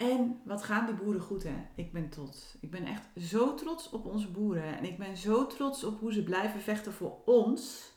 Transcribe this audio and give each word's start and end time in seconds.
En 0.00 0.40
wat 0.44 0.62
gaan 0.62 0.86
die 0.86 0.94
boeren 0.94 1.20
goed 1.20 1.42
hè? 1.42 1.66
Ik 1.74 1.92
ben 1.92 2.08
trots. 2.08 2.56
Ik 2.60 2.70
ben 2.70 2.84
echt 2.84 3.08
zo 3.16 3.54
trots 3.54 3.90
op 3.90 4.06
onze 4.06 4.30
boeren. 4.30 4.76
En 4.76 4.84
ik 4.84 4.98
ben 4.98 5.16
zo 5.16 5.46
trots 5.46 5.84
op 5.84 6.00
hoe 6.00 6.12
ze 6.12 6.22
blijven 6.22 6.60
vechten 6.60 6.92
voor 6.92 7.18
ons. 7.24 7.92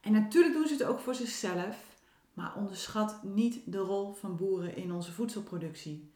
En 0.00 0.12
natuurlijk 0.12 0.54
doen 0.54 0.66
ze 0.66 0.72
het 0.72 0.84
ook 0.84 1.00
voor 1.00 1.14
zichzelf. 1.14 1.96
Maar 2.34 2.56
onderschat 2.56 3.22
niet 3.22 3.60
de 3.64 3.78
rol 3.78 4.12
van 4.12 4.36
boeren 4.36 4.76
in 4.76 4.92
onze 4.92 5.12
voedselproductie. 5.12 6.12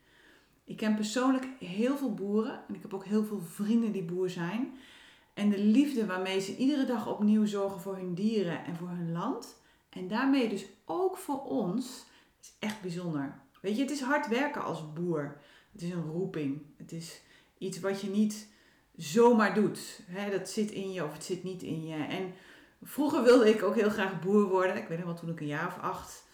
Ik 0.65 0.77
ken 0.77 0.95
persoonlijk 0.95 1.49
heel 1.59 1.97
veel 1.97 2.15
boeren. 2.15 2.65
En 2.69 2.75
ik 2.75 2.83
heb 2.83 2.95
ook 2.95 3.05
heel 3.05 3.25
veel 3.25 3.41
vrienden 3.41 3.93
die 3.93 4.05
boer 4.05 4.31
zijn. 4.31 4.77
En 5.35 5.51
de 5.51 5.61
liefde 5.61 6.07
waarmee 6.07 6.41
ze 6.41 6.57
iedere 6.57 6.85
dag 6.85 7.09
opnieuw 7.09 7.47
zorgen 7.47 7.81
voor 7.81 7.97
hun 7.97 8.15
dieren 8.15 8.65
en 8.65 8.77
voor 8.77 8.89
hun 8.89 9.13
land. 9.13 9.57
En 9.89 10.09
daarmee 10.09 10.49
dus 10.49 10.67
ook 10.85 11.17
voor 11.17 11.43
ons. 11.43 12.05
Is 12.41 12.57
echt 12.59 12.81
bijzonder. 12.81 13.45
Weet 13.67 13.77
je, 13.77 13.83
het 13.83 13.91
is 13.91 14.01
hard 14.01 14.29
werken 14.29 14.65
als 14.65 14.93
boer. 14.93 15.37
Het 15.73 15.83
is 15.83 15.91
een 15.91 16.11
roeping. 16.11 16.63
Het 16.77 16.93
is 16.93 17.21
iets 17.59 17.81
wat 17.81 18.01
je 18.01 18.11
niet 18.11 18.49
zomaar 18.97 19.55
doet. 19.55 20.01
dat 20.31 20.49
zit 20.49 20.71
in 20.71 20.93
je 20.93 21.05
of 21.05 21.13
het 21.13 21.25
zit 21.25 21.43
niet 21.43 21.63
in 21.63 21.87
je. 21.87 21.95
En 21.95 22.35
vroeger 22.83 23.23
wilde 23.23 23.49
ik 23.49 23.63
ook 23.63 23.75
heel 23.75 23.91
graag 23.91 24.21
boer 24.21 24.49
worden. 24.49 24.77
Ik 24.77 24.89
weet 24.89 25.05
nog 25.05 25.19
toen 25.19 25.31
ik 25.31 25.41
een 25.41 25.47
jaar 25.47 25.67
of 25.67 25.79
acht, 25.79 26.25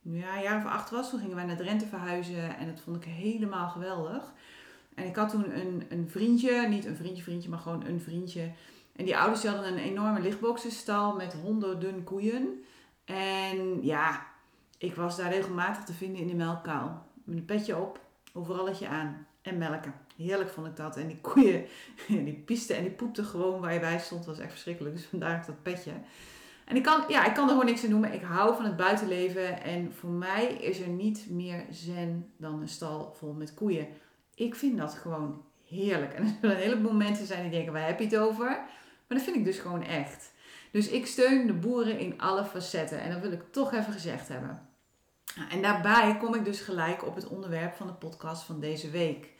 ja, 0.00 0.36
een 0.36 0.42
jaar 0.42 0.64
of 0.64 0.70
acht 0.70 0.90
was, 0.90 1.10
toen 1.10 1.20
gingen 1.20 1.36
wij 1.36 1.44
naar 1.44 1.56
Drenthe 1.56 1.86
verhuizen. 1.86 2.56
En 2.56 2.66
dat 2.66 2.80
vond 2.80 2.96
ik 2.96 3.04
helemaal 3.04 3.68
geweldig. 3.68 4.32
En 4.94 5.06
ik 5.06 5.16
had 5.16 5.30
toen 5.30 5.58
een, 5.60 5.82
een 5.88 6.08
vriendje, 6.08 6.68
niet 6.68 6.84
een 6.84 6.96
vriendje, 6.96 7.22
vriendje, 7.22 7.48
maar 7.48 7.58
gewoon 7.58 7.84
een 7.84 8.00
vriendje. 8.00 8.52
En 8.96 9.04
die 9.04 9.16
ouders 9.16 9.44
hadden 9.44 9.72
een 9.72 9.78
enorme 9.78 10.20
lichtboxenstal 10.20 11.16
met 11.16 11.34
honderden 11.34 12.04
koeien. 12.04 12.64
En 13.04 13.84
ja, 13.84 14.26
ik 14.78 14.94
was 14.94 15.16
daar 15.16 15.32
regelmatig 15.32 15.84
te 15.84 15.92
vinden 15.92 16.20
in 16.20 16.26
de 16.26 16.34
melkkuil. 16.34 17.02
Met 17.24 17.36
een 17.36 17.44
petje 17.44 17.76
op, 17.76 18.00
overalletje 18.32 18.88
aan 18.88 19.26
en 19.42 19.58
melken. 19.58 19.94
Heerlijk 20.16 20.50
vond 20.50 20.66
ik 20.66 20.76
dat. 20.76 20.96
En 20.96 21.06
die 21.06 21.20
koeien, 21.20 21.64
die 22.08 22.42
pisten 22.44 22.76
en 22.76 22.82
die 22.82 22.92
poepten 22.92 23.24
gewoon 23.24 23.60
waar 23.60 23.72
je 23.72 23.80
bij 23.80 23.98
stond. 23.98 24.24
Dat 24.24 24.34
was 24.34 24.44
echt 24.44 24.52
verschrikkelijk. 24.52 24.94
Dus 24.94 25.04
vandaar 25.04 25.44
dat 25.46 25.62
petje. 25.62 25.92
En 26.64 26.76
ik 26.76 26.82
kan, 26.82 27.04
ja, 27.08 27.26
ik 27.26 27.34
kan 27.34 27.44
er 27.44 27.50
gewoon 27.50 27.66
niks 27.66 27.84
aan 27.84 27.90
noemen. 27.90 28.12
Ik 28.12 28.22
hou 28.22 28.56
van 28.56 28.64
het 28.64 28.76
buitenleven. 28.76 29.62
En 29.62 29.92
voor 29.92 30.10
mij 30.10 30.46
is 30.46 30.80
er 30.80 30.88
niet 30.88 31.26
meer 31.30 31.64
zen 31.70 32.32
dan 32.36 32.60
een 32.60 32.68
stal 32.68 33.14
vol 33.18 33.32
met 33.32 33.54
koeien. 33.54 33.86
Ik 34.34 34.54
vind 34.54 34.78
dat 34.78 34.94
gewoon 34.94 35.44
heerlijk. 35.68 36.12
En 36.12 36.22
er 36.22 36.28
zullen 36.40 36.56
een 36.56 36.62
heleboel 36.62 36.92
mensen 36.92 37.26
zijn 37.26 37.42
die 37.42 37.50
denken, 37.50 37.72
waar 37.72 37.86
heb 37.86 37.98
je 37.98 38.04
het 38.04 38.16
over? 38.16 38.46
Maar 39.06 39.18
dat 39.18 39.22
vind 39.22 39.36
ik 39.36 39.44
dus 39.44 39.58
gewoon 39.58 39.82
echt. 39.82 40.32
Dus 40.70 40.88
ik 40.88 41.06
steun 41.06 41.46
de 41.46 41.52
boeren 41.52 41.98
in 41.98 42.20
alle 42.20 42.44
facetten. 42.44 43.00
En 43.00 43.10
dat 43.10 43.20
wil 43.20 43.32
ik 43.32 43.42
toch 43.50 43.72
even 43.72 43.92
gezegd 43.92 44.28
hebben. 44.28 44.65
Nou, 45.36 45.50
en 45.50 45.62
daarbij 45.62 46.16
kom 46.16 46.34
ik 46.34 46.44
dus 46.44 46.60
gelijk 46.60 47.06
op 47.06 47.14
het 47.14 47.28
onderwerp 47.28 47.74
van 47.74 47.86
de 47.86 47.92
podcast 47.92 48.42
van 48.42 48.60
deze 48.60 48.90
week. 48.90 49.32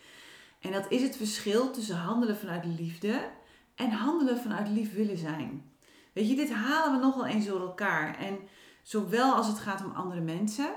En 0.60 0.72
dat 0.72 0.86
is 0.88 1.02
het 1.02 1.16
verschil 1.16 1.70
tussen 1.70 1.96
handelen 1.96 2.36
vanuit 2.36 2.64
liefde 2.64 3.30
en 3.74 3.90
handelen 3.90 4.38
vanuit 4.38 4.68
lief 4.68 4.94
willen 4.94 5.18
zijn. 5.18 5.70
Weet 6.12 6.28
je, 6.28 6.34
dit 6.34 6.52
halen 6.52 6.92
we 6.92 7.06
nogal 7.06 7.26
eens 7.26 7.46
door 7.46 7.60
elkaar. 7.60 8.18
En 8.18 8.38
zowel 8.82 9.34
als 9.34 9.46
het 9.46 9.58
gaat 9.58 9.84
om 9.84 9.92
andere 9.92 10.20
mensen, 10.20 10.70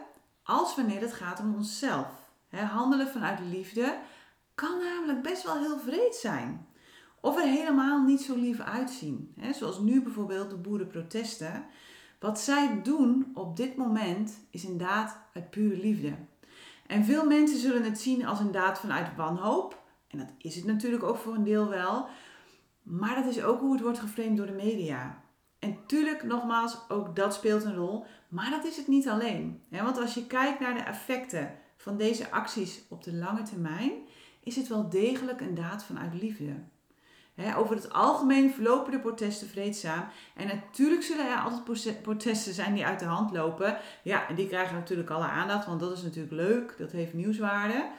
als 0.43 0.75
wanneer 0.75 1.01
het 1.01 1.13
gaat 1.13 1.39
om 1.39 1.55
onszelf. 1.55 2.07
handelen 2.49 3.07
vanuit 3.07 3.39
liefde 3.39 3.97
kan 4.55 4.79
namelijk 4.83 5.21
best 5.21 5.43
wel 5.43 5.57
heel 5.57 5.79
vreed 5.79 6.15
zijn. 6.15 6.67
Of 7.21 7.37
er 7.37 7.47
helemaal 7.47 8.03
niet 8.03 8.21
zo 8.21 8.35
lief 8.35 8.59
uitzien. 8.59 9.33
zoals 9.53 9.79
nu 9.79 10.01
bijvoorbeeld 10.01 10.49
de 10.49 10.57
boerenprotesten. 10.57 11.65
Wat 12.19 12.39
zij 12.39 12.81
doen 12.83 13.31
op 13.33 13.55
dit 13.55 13.75
moment 13.75 14.39
is 14.49 14.63
een 14.63 14.77
daad 14.77 15.17
uit 15.33 15.49
pure 15.49 15.77
liefde. 15.77 16.13
En 16.87 17.05
veel 17.05 17.25
mensen 17.25 17.59
zullen 17.59 17.83
het 17.83 17.99
zien 17.99 18.25
als 18.25 18.39
een 18.39 18.51
daad 18.51 18.79
vanuit 18.79 19.15
wanhoop. 19.15 19.83
En 20.07 20.17
dat 20.17 20.27
is 20.37 20.55
het 20.55 20.65
natuurlijk 20.65 21.03
ook 21.03 21.17
voor 21.17 21.33
een 21.33 21.43
deel 21.43 21.67
wel. 21.67 22.07
Maar 22.83 23.15
dat 23.15 23.25
is 23.25 23.43
ook 23.43 23.59
hoe 23.59 23.73
het 23.73 23.81
wordt 23.81 23.99
geframed 23.99 24.37
door 24.37 24.45
de 24.45 24.51
media. 24.51 25.23
En 25.59 25.77
tuurlijk, 25.85 26.23
nogmaals, 26.23 26.89
ook 26.89 27.15
dat 27.15 27.33
speelt 27.33 27.63
een 27.63 27.75
rol. 27.75 28.05
Maar 28.29 28.49
dat 28.49 28.65
is 28.65 28.77
het 28.77 28.87
niet 28.87 29.07
alleen. 29.07 29.61
Want 29.69 29.97
als 29.97 30.13
je 30.13 30.27
kijkt 30.27 30.59
naar 30.59 30.73
de 30.73 30.79
effecten 30.83 31.55
van 31.77 31.97
deze 31.97 32.31
acties 32.31 32.81
op 32.89 33.03
de 33.03 33.13
lange 33.13 33.43
termijn, 33.43 33.91
is 34.43 34.55
het 34.55 34.67
wel 34.67 34.89
degelijk 34.89 35.41
een 35.41 35.55
daad 35.55 35.83
vanuit 35.83 36.13
liefde 36.13 36.53
over 37.57 37.75
het 37.75 37.93
algemeen 37.93 38.51
verlopen 38.51 38.91
de 38.91 38.99
protesten 38.99 39.47
vreedzaam. 39.47 40.07
En 40.35 40.47
natuurlijk 40.47 41.03
zullen 41.03 41.31
er 41.31 41.39
altijd 41.39 42.01
protesten 42.01 42.53
zijn 42.53 42.73
die 42.73 42.85
uit 42.85 42.99
de 42.99 43.05
hand 43.05 43.31
lopen. 43.31 43.77
Ja, 44.03 44.27
en 44.27 44.35
die 44.35 44.47
krijgen 44.47 44.75
natuurlijk 44.75 45.09
alle 45.09 45.25
aandacht, 45.25 45.65
want 45.65 45.79
dat 45.79 45.91
is 45.91 46.01
natuurlijk 46.01 46.33
leuk. 46.33 46.75
Dat 46.77 46.91
heeft 46.91 47.13
nieuwswaarde. 47.13 47.89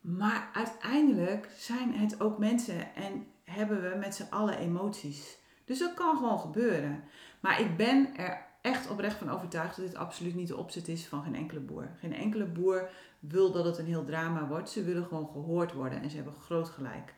Maar 0.00 0.48
uiteindelijk 0.52 1.48
zijn 1.56 1.94
het 1.94 2.20
ook 2.20 2.38
mensen 2.38 2.94
en 2.94 3.26
hebben 3.44 3.82
we 3.82 3.96
met 3.98 4.14
z'n 4.14 4.30
allen 4.30 4.58
emoties. 4.58 5.38
Dus 5.64 5.78
dat 5.78 5.94
kan 5.94 6.16
gewoon 6.16 6.40
gebeuren. 6.40 7.04
Maar 7.40 7.60
ik 7.60 7.76
ben 7.76 8.16
er 8.16 8.46
echt 8.60 8.90
oprecht 8.90 9.16
van 9.16 9.30
overtuigd 9.30 9.76
dat 9.76 9.84
dit 9.84 9.96
absoluut 9.96 10.34
niet 10.34 10.48
de 10.48 10.56
opzet 10.56 10.88
is 10.88 11.06
van 11.06 11.22
geen 11.22 11.34
enkele 11.34 11.60
boer. 11.60 11.90
Geen 11.98 12.14
enkele 12.14 12.44
boer 12.44 12.90
wil 13.18 13.52
dat 13.52 13.64
het 13.64 13.78
een 13.78 13.86
heel 13.86 14.04
drama 14.04 14.46
wordt. 14.46 14.70
Ze 14.70 14.84
willen 14.84 15.04
gewoon 15.04 15.28
gehoord 15.32 15.72
worden 15.72 16.02
en 16.02 16.10
ze 16.10 16.16
hebben 16.16 16.34
groot 16.34 16.68
gelijk. 16.68 17.14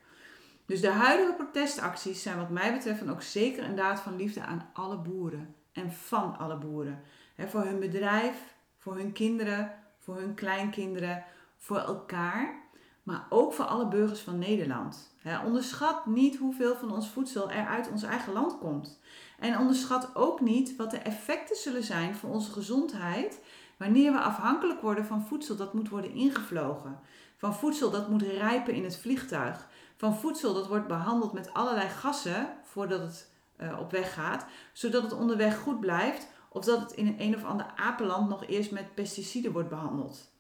Dus 0.73 0.81
de 0.81 0.89
huidige 0.89 1.33
protestacties 1.33 2.23
zijn 2.23 2.37
wat 2.37 2.51
mij 2.51 2.73
betreft 2.73 3.09
ook 3.09 3.23
zeker 3.23 3.65
een 3.65 3.75
daad 3.75 4.01
van 4.01 4.17
liefde 4.17 4.41
aan 4.41 4.69
alle 4.73 4.99
boeren. 4.99 5.55
En 5.73 5.93
van 5.93 6.39
alle 6.39 6.57
boeren. 6.57 7.03
voor 7.39 7.61
hun 7.61 7.81
bedrijf, 7.81 8.37
voor 8.79 8.97
hun 8.97 9.13
kinderen, 9.13 9.73
voor 9.99 10.17
hun 10.17 10.35
kleinkinderen, 10.35 11.25
voor 11.57 11.79
elkaar. 11.79 12.55
Maar 13.03 13.27
ook 13.29 13.53
voor 13.53 13.65
alle 13.65 13.89
burgers 13.89 14.21
van 14.21 14.39
Nederland. 14.39 15.15
onderschat 15.45 16.07
niet 16.07 16.37
hoeveel 16.37 16.77
van 16.77 16.93
ons 16.93 17.09
voedsel 17.09 17.51
er 17.51 17.67
uit 17.67 17.91
ons 17.91 18.03
eigen 18.03 18.33
land 18.33 18.59
komt. 18.59 19.01
En 19.39 19.59
onderschat 19.59 20.15
ook 20.15 20.41
niet 20.41 20.77
wat 20.77 20.91
de 20.91 20.99
effecten 20.99 21.57
zullen 21.57 21.85
zijn 21.85 22.15
voor 22.15 22.31
onze 22.31 22.53
gezondheid 22.53 23.41
wanneer 23.77 24.13
we 24.13 24.19
afhankelijk 24.19 24.81
worden 24.81 25.07
van 25.07 25.27
voedsel 25.27 25.57
dat 25.57 25.75
moet 25.75 25.89
worden 25.89 26.15
ingevlogen. 26.15 27.01
Van 27.37 27.55
voedsel 27.55 27.91
dat 27.91 28.09
moet 28.09 28.23
rijpen 28.23 28.75
in 28.75 28.85
het 28.85 28.97
vliegtuig 28.97 29.71
van 30.03 30.17
voedsel 30.17 30.55
dat 30.55 30.67
wordt 30.67 30.87
behandeld 30.87 31.33
met 31.33 31.55
allerlei 31.55 31.89
gassen 31.89 32.49
voordat 32.63 33.01
het 33.01 33.31
uh, 33.61 33.79
op 33.81 33.91
weg 33.91 34.15
gaat, 34.15 34.47
zodat 34.73 35.03
het 35.03 35.13
onderweg 35.13 35.59
goed 35.59 35.81
blijft 35.81 36.27
of 36.49 36.65
dat 36.65 36.81
het 36.81 36.93
in 36.93 37.07
een, 37.07 37.21
een 37.21 37.35
of 37.35 37.45
ander 37.45 37.67
apenland 37.77 38.29
nog 38.29 38.47
eerst 38.47 38.71
met 38.71 38.95
pesticiden 38.95 39.53
wordt 39.53 39.69
behandeld. 39.69 40.33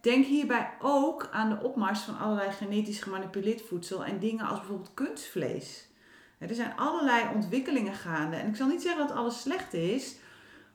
denk 0.00 0.26
hierbij 0.26 0.72
ook 0.80 1.28
aan 1.32 1.48
de 1.48 1.62
opmars 1.62 2.00
van 2.00 2.18
allerlei 2.18 2.50
genetisch 2.50 3.00
gemanipuleerd 3.00 3.62
voedsel 3.62 4.04
en 4.04 4.18
dingen 4.18 4.46
als 4.46 4.58
bijvoorbeeld 4.58 4.94
kunstvlees. 4.94 5.88
er 6.38 6.54
zijn 6.54 6.76
allerlei 6.76 7.34
ontwikkelingen 7.34 7.94
gaande 7.94 8.36
en 8.36 8.48
ik 8.48 8.56
zal 8.56 8.68
niet 8.68 8.82
zeggen 8.82 9.06
dat 9.06 9.16
alles 9.16 9.40
slecht 9.40 9.74
is, 9.74 10.16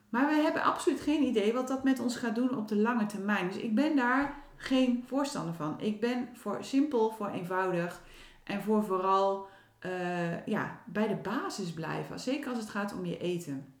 maar 0.08 0.26
we 0.28 0.34
hebben 0.34 0.62
absoluut 0.62 1.00
geen 1.00 1.22
idee 1.22 1.52
wat 1.52 1.68
dat 1.68 1.84
met 1.84 2.00
ons 2.00 2.16
gaat 2.16 2.34
doen 2.34 2.56
op 2.56 2.68
de 2.68 2.76
lange 2.76 3.06
termijn. 3.06 3.48
Dus 3.48 3.56
ik 3.56 3.74
ben 3.74 3.96
daar 3.96 4.44
geen 4.56 5.04
voorstander 5.06 5.54
van. 5.54 5.80
Ik 5.80 6.00
ben 6.00 6.28
voor 6.34 6.58
simpel, 6.60 7.10
voor 7.10 7.28
eenvoudig 7.28 8.02
en 8.44 8.62
voor 8.62 8.84
vooral 8.84 9.48
uh, 9.86 10.46
ja, 10.46 10.80
bij 10.84 11.08
de 11.08 11.14
basis 11.14 11.72
blijven. 11.72 12.20
Zeker 12.20 12.50
als 12.50 12.58
het 12.58 12.70
gaat 12.70 12.94
om 12.94 13.04
je 13.06 13.18
eten. 13.18 13.74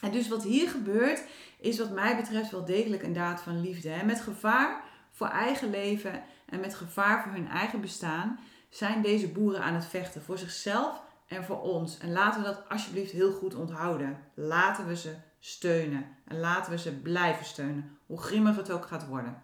En 0.00 0.10
dus 0.10 0.28
wat 0.28 0.42
hier 0.42 0.68
gebeurt, 0.68 1.24
is 1.58 1.78
wat 1.78 1.90
mij 1.90 2.16
betreft 2.16 2.50
wel 2.50 2.64
degelijk 2.64 3.02
een 3.02 3.12
daad 3.12 3.40
van 3.40 3.60
liefde. 3.60 3.88
Hè? 3.88 4.04
Met 4.04 4.20
gevaar 4.20 4.84
voor 5.10 5.26
eigen 5.26 5.70
leven 5.70 6.22
en 6.46 6.60
met 6.60 6.74
gevaar 6.74 7.22
voor 7.22 7.32
hun 7.32 7.48
eigen 7.48 7.80
bestaan 7.80 8.38
zijn 8.68 9.02
deze 9.02 9.28
boeren 9.28 9.62
aan 9.62 9.74
het 9.74 9.86
vechten. 9.86 10.22
Voor 10.22 10.38
zichzelf 10.38 11.02
en 11.26 11.44
voor 11.44 11.60
ons. 11.60 11.98
En 11.98 12.12
laten 12.12 12.40
we 12.40 12.46
dat 12.46 12.68
alsjeblieft 12.68 13.12
heel 13.12 13.32
goed 13.32 13.54
onthouden. 13.54 14.18
Laten 14.34 14.86
we 14.86 14.96
ze 14.96 15.14
steunen. 15.38 16.06
En 16.24 16.40
laten 16.40 16.72
we 16.72 16.78
ze 16.78 16.92
blijven 16.92 17.44
steunen. 17.44 17.98
Hoe 18.06 18.20
grimmig 18.20 18.56
het 18.56 18.70
ook 18.70 18.86
gaat 18.86 19.06
worden. 19.06 19.42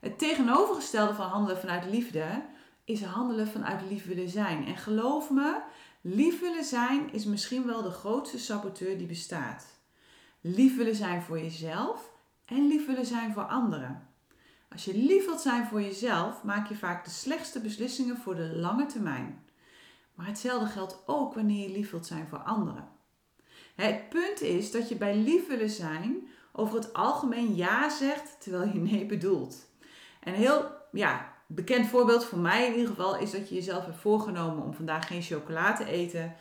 Het 0.00 0.18
tegenovergestelde 0.18 1.14
van 1.14 1.28
handelen 1.28 1.60
vanuit 1.60 1.84
liefde 1.84 2.44
is 2.84 3.02
handelen 3.02 3.48
vanuit 3.48 3.80
lief 3.90 4.06
willen 4.06 4.28
zijn. 4.28 4.66
En 4.66 4.76
geloof 4.76 5.30
me, 5.30 5.60
lief 6.00 6.40
willen 6.40 6.64
zijn 6.64 7.12
is 7.12 7.24
misschien 7.24 7.66
wel 7.66 7.82
de 7.82 7.90
grootste 7.90 8.38
saboteur 8.38 8.98
die 8.98 9.06
bestaat. 9.06 9.66
Lief 10.40 10.76
willen 10.76 10.94
zijn 10.94 11.22
voor 11.22 11.38
jezelf 11.38 12.10
en 12.44 12.66
lief 12.66 12.86
willen 12.86 13.06
zijn 13.06 13.32
voor 13.32 13.42
anderen. 13.42 14.08
Als 14.70 14.84
je 14.84 14.96
lief 14.96 15.24
wilt 15.24 15.40
zijn 15.40 15.66
voor 15.66 15.82
jezelf, 15.82 16.42
maak 16.42 16.68
je 16.68 16.76
vaak 16.76 17.04
de 17.04 17.10
slechtste 17.10 17.60
beslissingen 17.60 18.16
voor 18.16 18.34
de 18.34 18.56
lange 18.56 18.86
termijn. 18.86 19.44
Maar 20.14 20.26
hetzelfde 20.26 20.66
geldt 20.66 21.02
ook 21.06 21.34
wanneer 21.34 21.68
je 21.68 21.74
lief 21.74 21.90
wilt 21.90 22.06
zijn 22.06 22.28
voor 22.28 22.38
anderen. 22.38 22.88
Het 23.74 24.08
punt 24.08 24.40
is 24.40 24.70
dat 24.70 24.88
je 24.88 24.96
bij 24.96 25.16
lief 25.16 25.46
willen 25.46 25.70
zijn 25.70 26.28
over 26.52 26.74
het 26.74 26.92
algemeen 26.92 27.56
ja 27.56 27.90
zegt 27.90 28.36
terwijl 28.40 28.72
je 28.72 28.78
nee 28.78 29.06
bedoelt. 29.06 29.67
En 30.20 30.32
een 30.32 30.40
heel 30.40 30.70
ja, 30.92 31.32
bekend 31.46 31.86
voorbeeld 31.86 32.24
voor 32.24 32.38
mij 32.38 32.66
in 32.66 32.72
ieder 32.72 32.88
geval 32.88 33.18
is 33.18 33.30
dat 33.30 33.48
je 33.48 33.54
jezelf 33.54 33.84
hebt 33.84 33.98
voorgenomen 33.98 34.64
om 34.64 34.74
vandaag 34.74 35.06
geen 35.06 35.22
chocola 35.22 35.72
te 35.72 35.84
eten. 35.84 36.34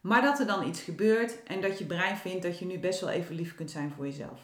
Maar 0.00 0.22
dat 0.22 0.38
er 0.38 0.46
dan 0.46 0.66
iets 0.66 0.80
gebeurt 0.80 1.42
en 1.42 1.60
dat 1.60 1.78
je 1.78 1.84
brein 1.84 2.16
vindt 2.16 2.42
dat 2.42 2.58
je 2.58 2.64
nu 2.64 2.78
best 2.78 3.00
wel 3.00 3.10
even 3.10 3.34
lief 3.34 3.54
kunt 3.54 3.70
zijn 3.70 3.92
voor 3.96 4.04
jezelf. 4.04 4.40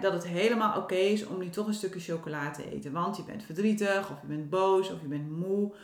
dat 0.00 0.12
het 0.12 0.26
helemaal 0.26 0.78
oké 0.78 0.94
is 0.94 1.26
om 1.26 1.38
nu 1.38 1.48
toch 1.48 1.66
een 1.66 1.74
stukje 1.74 2.00
chocola 2.00 2.50
te 2.50 2.70
eten. 2.70 2.92
Want 2.92 3.16
je 3.16 3.22
bent 3.22 3.42
verdrietig, 3.42 4.10
of 4.10 4.20
je 4.20 4.26
bent 4.26 4.50
boos, 4.50 4.90
of 4.90 5.00
je 5.00 5.08
bent 5.08 5.30
moe. 5.30 5.74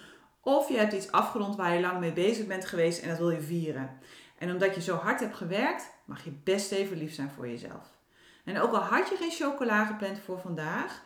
Of 0.41 0.69
je 0.69 0.77
hebt 0.77 0.93
iets 0.93 1.13
afgerond 1.13 1.57
waar 1.57 1.75
je 1.75 1.81
lang 1.81 2.01
mee 2.01 2.13
bezig 2.13 2.47
bent 2.47 2.65
geweest 2.65 3.03
en 3.03 3.09
dat 3.09 3.19
wil 3.19 3.31
je 3.31 3.41
vieren. 3.41 3.99
En 4.39 4.51
omdat 4.51 4.75
je 4.75 4.81
zo 4.81 4.97
hard 4.97 5.21
hebt 5.21 5.37
gewerkt, 5.37 5.91
mag 6.05 6.25
je 6.25 6.33
best 6.45 6.73
even 6.73 6.97
lief 6.97 7.15
zijn 7.15 7.31
voor 7.31 7.49
jezelf. 7.49 7.91
En 8.45 8.61
ook 8.61 8.73
al 8.73 8.81
had 8.81 9.09
je 9.09 9.17
geen 9.17 9.31
chocola 9.31 9.85
gepland 9.85 10.19
voor 10.19 10.41
vandaag, 10.41 11.03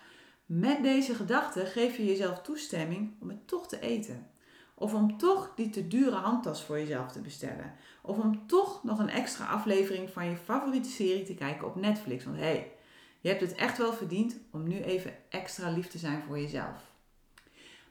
met 0.46 0.82
deze 0.82 1.14
gedachte 1.14 1.66
geef 1.66 1.96
je 1.96 2.04
jezelf 2.04 2.42
toestemming 2.42 3.14
om 3.20 3.28
het 3.28 3.48
toch 3.48 3.68
te 3.68 3.80
eten. 3.80 4.26
Of 4.74 4.94
om 4.94 5.18
toch 5.18 5.52
die 5.54 5.70
te 5.70 5.88
dure 5.88 6.16
handtas 6.16 6.64
voor 6.64 6.78
jezelf 6.78 7.12
te 7.12 7.20
bestellen. 7.20 7.74
Of 8.02 8.18
om 8.18 8.46
toch 8.46 8.84
nog 8.84 8.98
een 8.98 9.08
extra 9.08 9.46
aflevering 9.46 10.10
van 10.10 10.26
je 10.30 10.36
favoriete 10.36 10.88
serie 10.88 11.24
te 11.24 11.34
kijken 11.34 11.66
op 11.66 11.76
Netflix. 11.76 12.24
Want 12.24 12.36
hé, 12.36 12.42
hey, 12.42 12.72
je 13.20 13.28
hebt 13.28 13.40
het 13.40 13.54
echt 13.54 13.78
wel 13.78 13.92
verdiend 13.92 14.36
om 14.50 14.68
nu 14.68 14.80
even 14.80 15.14
extra 15.28 15.70
lief 15.70 15.86
te 15.88 15.98
zijn 15.98 16.22
voor 16.22 16.38
jezelf. 16.38 16.94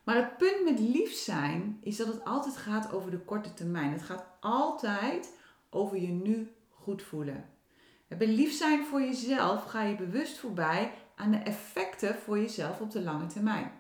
Maar 0.04 0.16
het 0.16 0.38
punt 0.38 0.64
met 0.64 0.80
lief 0.80 1.14
zijn 1.14 1.78
is 1.82 1.98
dat 1.98 2.08
het 2.08 2.24
altijd 2.24 2.58
gaat 2.58 2.94
over 2.94 3.12
de 3.12 3.20
korte 3.20 3.54
termijn. 3.54 3.92
Het 3.92 4.02
gaat 4.04 4.26
altijd 4.40 5.34
over 5.70 6.02
je 6.02 6.08
nu 6.08 6.52
goed 6.70 7.02
voelen. 7.02 7.50
Bij 8.08 8.28
lief 8.28 8.54
zijn 8.54 8.86
voor 8.86 9.02
jezelf 9.02 9.64
ga 9.64 9.84
je 9.84 9.96
bewust 9.96 10.38
voorbij 10.38 10.94
aan 11.16 11.32
de 11.32 11.38
effecten 11.38 12.16
voor 12.16 12.40
jezelf 12.40 12.80
op 12.80 12.92
de 12.92 13.02
lange 13.02 13.26
termijn. 13.26 13.72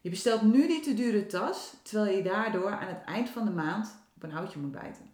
Je 0.00 0.10
bestelt 0.10 0.42
nu 0.42 0.66
die 0.66 0.80
te 0.80 0.94
dure 0.94 1.26
tas, 1.26 1.74
terwijl 1.82 2.16
je 2.16 2.22
daardoor 2.22 2.70
aan 2.70 2.88
het 2.88 3.04
eind 3.04 3.28
van 3.28 3.44
de 3.44 3.50
maand 3.50 3.96
op 4.16 4.22
een 4.22 4.32
houtje 4.32 4.58
moet 4.58 4.72
bijten. 4.72 5.10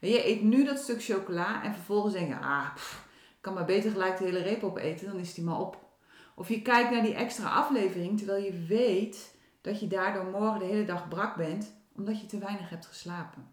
je 0.00 0.26
eet 0.26 0.42
nu 0.42 0.64
dat 0.64 0.78
stuk 0.78 1.02
chocola 1.02 1.64
en 1.64 1.74
vervolgens 1.74 2.14
denk 2.14 2.28
je, 2.28 2.38
ah, 2.38 2.68
ik 2.76 3.38
kan 3.40 3.54
maar 3.54 3.64
beter 3.64 3.90
gelijk 3.90 4.18
de 4.18 4.24
hele 4.24 4.42
reep 4.42 4.62
opeten, 4.62 5.06
dan 5.06 5.18
is 5.18 5.34
die 5.34 5.44
maar 5.44 5.60
op. 5.60 5.86
Of 6.34 6.48
je 6.48 6.62
kijkt 6.62 6.90
naar 6.90 7.02
die 7.02 7.14
extra 7.14 7.48
aflevering, 7.48 8.18
terwijl 8.18 8.44
je 8.44 8.64
weet 8.66 9.34
dat 9.60 9.80
je 9.80 9.86
daardoor 9.86 10.24
morgen 10.24 10.58
de 10.58 10.64
hele 10.64 10.84
dag 10.84 11.08
brak 11.08 11.36
bent, 11.36 11.72
omdat 11.96 12.20
je 12.20 12.26
te 12.26 12.38
weinig 12.38 12.68
hebt 12.68 12.86
geslapen. 12.86 13.48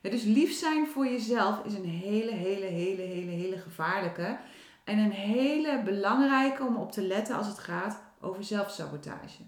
dus 0.00 0.22
lief 0.22 0.52
zijn 0.52 0.86
voor 0.86 1.06
jezelf 1.06 1.64
is 1.64 1.74
een 1.74 1.84
hele, 1.84 2.32
hele, 2.32 2.66
hele, 2.66 3.02
hele, 3.02 3.30
hele 3.30 3.58
gevaarlijke 3.58 4.38
en 4.86 4.98
een 4.98 5.12
hele 5.12 5.82
belangrijke 5.84 6.64
om 6.64 6.76
op 6.76 6.92
te 6.92 7.02
letten 7.02 7.36
als 7.36 7.46
het 7.46 7.58
gaat 7.58 8.02
over 8.20 8.44
zelfsabotage. 8.44 9.42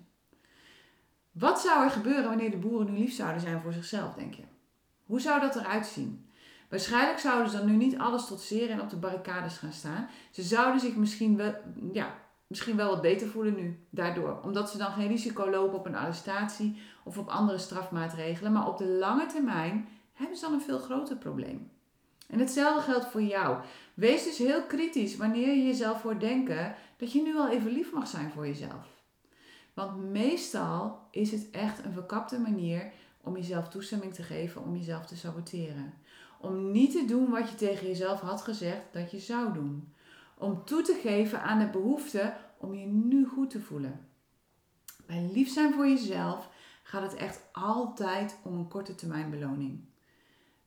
Wat 1.31 1.61
zou 1.61 1.85
er 1.85 1.91
gebeuren 1.91 2.29
wanneer 2.29 2.51
de 2.51 2.57
boeren 2.57 2.93
nu 2.93 2.99
lief 2.99 3.15
zouden 3.15 3.41
zijn 3.41 3.61
voor 3.61 3.73
zichzelf, 3.73 4.15
denk 4.15 4.35
je? 4.35 4.43
Hoe 5.05 5.21
zou 5.21 5.41
dat 5.41 5.57
eruit 5.57 5.87
zien? 5.87 6.31
Waarschijnlijk 6.69 7.19
zouden 7.19 7.51
ze 7.51 7.57
dan 7.57 7.67
nu 7.67 7.77
niet 7.77 7.99
alles 7.99 8.27
trotseren 8.27 8.69
en 8.69 8.81
op 8.81 8.91
de 8.91 8.97
barricades 8.97 9.59
gaan 9.59 9.73
staan. 9.73 10.09
Ze 10.31 10.43
zouden 10.43 10.81
zich 10.81 10.97
misschien 10.97 11.37
wel, 11.37 11.55
ja, 11.93 12.15
misschien 12.47 12.77
wel 12.77 12.91
wat 12.91 13.03
beter 13.03 13.29
voelen 13.29 13.55
nu 13.55 13.87
daardoor. 13.91 14.41
Omdat 14.43 14.71
ze 14.71 14.79
dan 14.79 14.93
geen 14.93 15.09
risico 15.09 15.51
lopen 15.51 15.79
op 15.79 15.87
een 15.87 15.97
arrestatie 15.97 16.83
of 17.05 17.19
op 17.19 17.29
andere 17.29 17.59
strafmaatregelen. 17.59 18.53
Maar 18.53 18.69
op 18.69 18.79
de 18.79 18.87
lange 18.87 19.27
termijn 19.27 19.89
hebben 20.13 20.37
ze 20.37 20.45
dan 20.45 20.53
een 20.53 20.61
veel 20.61 20.79
groter 20.79 21.17
probleem. 21.17 21.71
En 22.39 22.45
hetzelfde 22.45 22.83
geldt 22.83 23.07
voor 23.07 23.23
jou. 23.23 23.59
Wees 23.95 24.25
dus 24.25 24.39
heel 24.39 24.63
kritisch 24.63 25.17
wanneer 25.17 25.49
je 25.49 25.65
jezelf 25.65 26.03
hoort 26.03 26.21
denken 26.21 26.75
dat 26.97 27.13
je 27.13 27.23
nu 27.23 27.33
wel 27.33 27.49
even 27.49 27.73
lief 27.73 27.93
mag 27.93 28.09
zijn 28.09 28.31
voor 28.31 28.47
jezelf. 28.47 28.87
Want 29.75 30.11
meestal 30.11 31.01
is 31.11 31.31
het 31.31 31.51
echt 31.51 31.85
een 31.85 31.93
verkapte 31.93 32.39
manier 32.39 32.93
om 33.21 33.37
jezelf 33.37 33.69
toestemming 33.69 34.15
te 34.15 34.23
geven 34.23 34.63
om 34.63 34.77
jezelf 34.77 35.07
te 35.07 35.17
saboteren. 35.17 35.95
Om 36.41 36.71
niet 36.71 36.93
te 36.93 37.05
doen 37.05 37.31
wat 37.31 37.51
je 37.51 37.57
tegen 37.57 37.87
jezelf 37.87 38.21
had 38.21 38.43
gezegd 38.43 38.83
dat 38.93 39.11
je 39.11 39.19
zou 39.19 39.53
doen. 39.53 39.93
Om 40.37 40.65
toe 40.65 40.83
te 40.83 40.99
geven 41.03 41.43
aan 41.43 41.59
de 41.59 41.69
behoefte 41.69 42.35
om 42.59 42.75
je 42.75 42.87
nu 42.87 43.27
goed 43.27 43.51
te 43.51 43.61
voelen. 43.61 44.07
Bij 45.07 45.31
lief 45.33 45.53
zijn 45.53 45.73
voor 45.73 45.89
jezelf 45.89 46.49
gaat 46.83 47.03
het 47.03 47.15
echt 47.15 47.41
altijd 47.53 48.39
om 48.43 48.59
een 48.59 48.69
korte 48.69 48.95
termijn 48.95 49.31
beloning. 49.31 49.87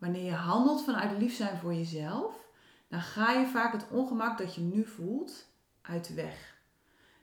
Wanneer 0.02 0.24
je 0.24 0.32
handelt 0.32 0.84
vanuit 0.84 1.18
lief 1.20 1.36
zijn 1.36 1.58
voor 1.58 1.74
jezelf, 1.74 2.34
dan 2.88 3.02
ga 3.02 3.32
je 3.32 3.48
vaak 3.48 3.72
het 3.72 3.86
ongemak 3.90 4.38
dat 4.38 4.56
je 4.56 4.62
nu 4.62 4.86
voelt 4.86 5.48
uit 5.82 6.08
de 6.08 6.14
weg. 6.14 6.56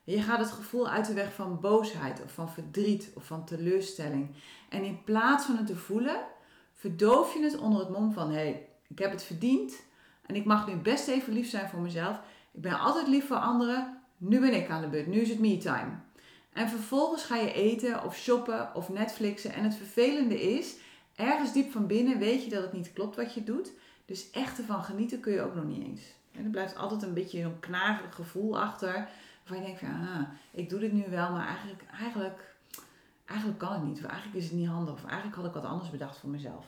Je 0.04 0.22
gaat 0.22 0.38
het 0.38 0.50
gevoel 0.50 0.88
uit 0.88 1.06
de 1.06 1.12
weg 1.12 1.32
van 1.32 1.60
boosheid 1.60 2.22
of 2.22 2.32
van 2.32 2.50
verdriet 2.50 3.10
of 3.14 3.24
van 3.24 3.44
teleurstelling. 3.44 4.34
En 4.68 4.84
in 4.84 5.04
plaats 5.04 5.44
van 5.44 5.56
het 5.56 5.66
te 5.66 5.76
voelen, 5.76 6.20
verdoof 6.74 7.34
je 7.34 7.42
het 7.42 7.58
onder 7.58 7.80
het 7.80 7.88
mom 7.88 8.12
van: 8.12 8.30
hé, 8.30 8.34
hey, 8.34 8.68
ik 8.88 8.98
heb 8.98 9.10
het 9.10 9.22
verdiend 9.22 9.82
en 10.26 10.34
ik 10.34 10.44
mag 10.44 10.66
nu 10.66 10.76
best 10.76 11.08
even 11.08 11.32
lief 11.32 11.50
zijn 11.50 11.68
voor 11.68 11.80
mezelf. 11.80 12.20
Ik 12.52 12.60
ben 12.60 12.78
altijd 12.78 13.08
lief 13.08 13.26
voor 13.26 13.36
anderen. 13.36 14.02
Nu 14.16 14.40
ben 14.40 14.54
ik 14.54 14.70
aan 14.70 14.80
de 14.80 14.88
beurt. 14.88 15.06
Nu 15.06 15.20
is 15.20 15.28
het 15.28 15.38
me 15.38 15.58
time. 15.58 16.00
En 16.52 16.68
vervolgens 16.68 17.24
ga 17.24 17.36
je 17.36 17.52
eten 17.52 18.04
of 18.04 18.16
shoppen 18.16 18.74
of 18.74 18.88
Netflixen. 18.88 19.52
En 19.52 19.64
het 19.64 19.74
vervelende 19.74 20.42
is, 20.42 20.76
ergens 21.18 21.52
diep 21.52 21.72
van 21.72 21.86
binnen 21.86 22.18
weet 22.18 22.44
je 22.44 22.50
dat 22.50 22.62
het 22.62 22.72
niet 22.72 22.92
klopt 22.92 23.16
wat 23.16 23.34
je 23.34 23.44
doet. 23.44 23.72
Dus 24.04 24.30
echt 24.30 24.58
ervan 24.58 24.84
genieten 24.84 25.20
kun 25.20 25.32
je 25.32 25.40
ook 25.40 25.54
nog 25.54 25.64
niet 25.64 25.86
eens. 25.86 26.02
En 26.32 26.44
er 26.44 26.50
blijft 26.50 26.76
altijd 26.76 27.02
een 27.02 27.14
beetje 27.14 27.42
een 27.42 27.60
knagerig 27.60 28.14
gevoel 28.14 28.60
achter. 28.60 29.08
Waarvan 29.38 29.56
je 29.56 29.62
denkt 29.62 29.80
van, 29.80 29.88
ah, 29.88 30.28
ik 30.50 30.68
doe 30.68 30.80
dit 30.80 30.92
nu 30.92 31.04
wel, 31.10 31.32
maar 31.32 31.46
eigenlijk, 31.46 31.82
eigenlijk, 31.98 32.54
eigenlijk 33.24 33.58
kan 33.58 33.72
het 33.72 33.82
niet. 33.82 33.98
Of 33.98 34.04
eigenlijk 34.04 34.38
is 34.38 34.44
het 34.44 34.58
niet 34.58 34.68
handig. 34.68 34.94
Of 34.94 35.04
eigenlijk 35.04 35.36
had 35.36 35.46
ik 35.46 35.52
wat 35.52 35.64
anders 35.64 35.90
bedacht 35.90 36.18
voor 36.18 36.30
mezelf. 36.30 36.66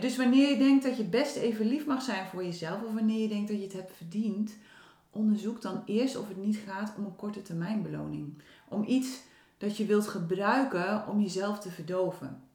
Dus 0.00 0.16
wanneer 0.16 0.50
je 0.50 0.58
denkt 0.58 0.84
dat 0.84 0.96
je 0.96 1.04
best 1.04 1.36
even 1.36 1.66
lief 1.66 1.86
mag 1.86 2.02
zijn 2.02 2.26
voor 2.26 2.44
jezelf. 2.44 2.82
Of 2.82 2.94
wanneer 2.94 3.20
je 3.20 3.28
denkt 3.28 3.48
dat 3.48 3.56
je 3.56 3.62
het 3.62 3.72
hebt 3.72 3.92
verdiend. 3.96 4.56
Onderzoek 5.10 5.62
dan 5.62 5.82
eerst 5.86 6.16
of 6.16 6.28
het 6.28 6.36
niet 6.36 6.56
gaat 6.56 6.94
om 6.96 7.04
een 7.04 7.16
korte 7.16 7.42
termijn 7.42 7.82
beloning. 7.82 8.42
Om 8.68 8.84
iets 8.86 9.20
dat 9.58 9.76
je 9.76 9.86
wilt 9.86 10.08
gebruiken 10.08 11.08
om 11.08 11.20
jezelf 11.20 11.58
te 11.58 11.70
verdoven. 11.70 12.47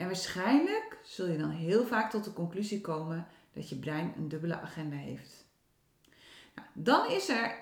En 0.00 0.06
waarschijnlijk 0.06 0.98
zul 1.02 1.26
je 1.26 1.38
dan 1.38 1.50
heel 1.50 1.86
vaak 1.86 2.10
tot 2.10 2.24
de 2.24 2.32
conclusie 2.32 2.80
komen 2.80 3.26
dat 3.52 3.68
je 3.68 3.76
brein 3.76 4.12
een 4.16 4.28
dubbele 4.28 4.60
agenda 4.60 4.96
heeft. 4.96 5.44
Nou, 6.54 6.68
dan 6.72 7.10
is 7.10 7.28
er, 7.28 7.54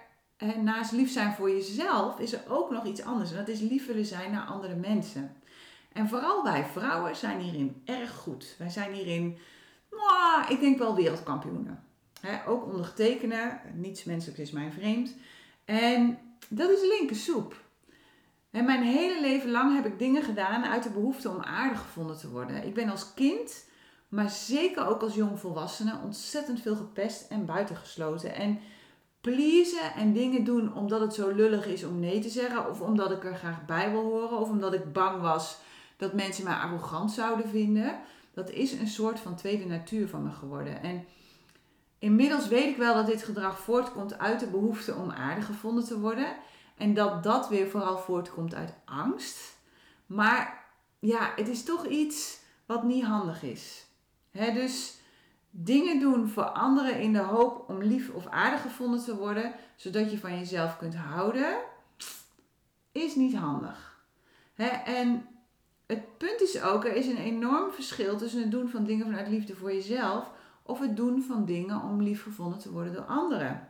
naast 0.62 0.92
lief 0.92 1.10
zijn 1.10 1.34
voor 1.34 1.50
jezelf, 1.50 2.18
is 2.18 2.32
er 2.32 2.42
ook 2.48 2.70
nog 2.70 2.84
iets 2.84 3.02
anders. 3.02 3.30
En 3.30 3.36
dat 3.36 3.48
is 3.48 3.60
lief 3.60 3.86
willen 3.86 4.04
zijn 4.04 4.30
naar 4.30 4.46
andere 4.46 4.74
mensen. 4.74 5.36
En 5.92 6.08
vooral 6.08 6.44
wij 6.44 6.64
vrouwen 6.64 7.16
zijn 7.16 7.40
hierin 7.40 7.82
erg 7.84 8.14
goed. 8.14 8.54
Wij 8.58 8.70
zijn 8.70 8.92
hierin, 8.92 9.38
mwah, 9.90 10.50
ik 10.50 10.60
denk 10.60 10.78
wel 10.78 10.94
wereldkampioenen. 10.94 11.84
Ook 12.46 12.64
ondergetekenen, 12.64 13.60
niets 13.74 14.04
menselijks 14.04 14.40
is 14.40 14.50
mij 14.50 14.70
vreemd. 14.70 15.14
En 15.64 16.18
dat 16.48 16.70
is 16.70 16.80
linker 16.98 17.16
soep. 17.16 17.66
En 18.50 18.64
mijn 18.64 18.82
hele 18.82 19.20
leven 19.20 19.50
lang 19.50 19.74
heb 19.74 19.86
ik 19.86 19.98
dingen 19.98 20.22
gedaan 20.22 20.64
uit 20.64 20.82
de 20.82 20.90
behoefte 20.90 21.28
om 21.28 21.42
aardig 21.42 21.80
gevonden 21.80 22.18
te 22.18 22.30
worden. 22.30 22.66
Ik 22.66 22.74
ben 22.74 22.88
als 22.88 23.14
kind, 23.14 23.64
maar 24.08 24.30
zeker 24.30 24.86
ook 24.86 25.02
als 25.02 25.14
jongvolwassene, 25.14 26.00
ontzettend 26.04 26.60
veel 26.60 26.76
gepest 26.76 27.30
en 27.30 27.46
buitengesloten. 27.46 28.34
En 28.34 28.58
pleasen 29.20 29.94
en 29.96 30.12
dingen 30.12 30.44
doen 30.44 30.74
omdat 30.74 31.00
het 31.00 31.14
zo 31.14 31.30
lullig 31.30 31.66
is 31.66 31.84
om 31.84 32.00
nee 32.00 32.20
te 32.20 32.28
zeggen, 32.28 32.70
of 32.70 32.80
omdat 32.80 33.10
ik 33.10 33.24
er 33.24 33.36
graag 33.36 33.66
bij 33.66 33.90
wil 33.90 34.02
horen, 34.02 34.38
of 34.38 34.48
omdat 34.48 34.74
ik 34.74 34.92
bang 34.92 35.20
was 35.20 35.58
dat 35.96 36.12
mensen 36.12 36.44
mij 36.44 36.54
arrogant 36.54 37.10
zouden 37.12 37.48
vinden. 37.48 37.98
Dat 38.34 38.50
is 38.50 38.72
een 38.72 38.88
soort 38.88 39.20
van 39.20 39.36
tweede 39.36 39.66
natuur 39.66 40.08
van 40.08 40.22
me 40.22 40.30
geworden. 40.30 40.82
En 40.82 41.04
inmiddels 41.98 42.48
weet 42.48 42.68
ik 42.68 42.76
wel 42.76 42.94
dat 42.94 43.06
dit 43.06 43.22
gedrag 43.22 43.58
voortkomt 43.58 44.18
uit 44.18 44.40
de 44.40 44.46
behoefte 44.46 44.94
om 44.94 45.10
aardig 45.10 45.46
gevonden 45.46 45.84
te 45.84 46.00
worden. 46.00 46.36
En 46.78 46.94
dat 46.94 47.22
dat 47.22 47.48
weer 47.48 47.68
vooral 47.68 47.98
voortkomt 47.98 48.54
uit 48.54 48.74
angst. 48.84 49.58
Maar 50.06 50.64
ja, 50.98 51.32
het 51.36 51.48
is 51.48 51.64
toch 51.64 51.86
iets 51.86 52.40
wat 52.66 52.82
niet 52.82 53.04
handig 53.04 53.42
is. 53.42 53.86
dus 54.32 55.00
dingen 55.50 56.00
doen 56.00 56.28
voor 56.28 56.44
anderen 56.44 57.00
in 57.00 57.12
de 57.12 57.18
hoop 57.18 57.68
om 57.68 57.82
lief 57.82 58.10
of 58.10 58.26
aardig 58.26 58.62
gevonden 58.62 59.04
te 59.04 59.16
worden, 59.16 59.54
zodat 59.76 60.10
je 60.10 60.18
van 60.18 60.38
jezelf 60.38 60.76
kunt 60.76 60.96
houden, 60.96 61.58
is 62.92 63.14
niet 63.14 63.34
handig. 63.34 64.02
en 64.84 65.26
het 65.86 66.18
punt 66.18 66.40
is 66.40 66.62
ook, 66.62 66.84
er 66.84 66.94
is 66.94 67.06
een 67.06 67.18
enorm 67.18 67.72
verschil 67.72 68.16
tussen 68.16 68.40
het 68.40 68.50
doen 68.50 68.68
van 68.68 68.84
dingen 68.84 69.06
vanuit 69.06 69.28
liefde 69.28 69.54
voor 69.54 69.72
jezelf 69.72 70.30
of 70.62 70.80
het 70.80 70.96
doen 70.96 71.22
van 71.22 71.44
dingen 71.44 71.82
om 71.82 72.02
lief 72.02 72.22
gevonden 72.22 72.58
te 72.58 72.72
worden 72.72 72.92
door 72.92 73.04
anderen. 73.04 73.68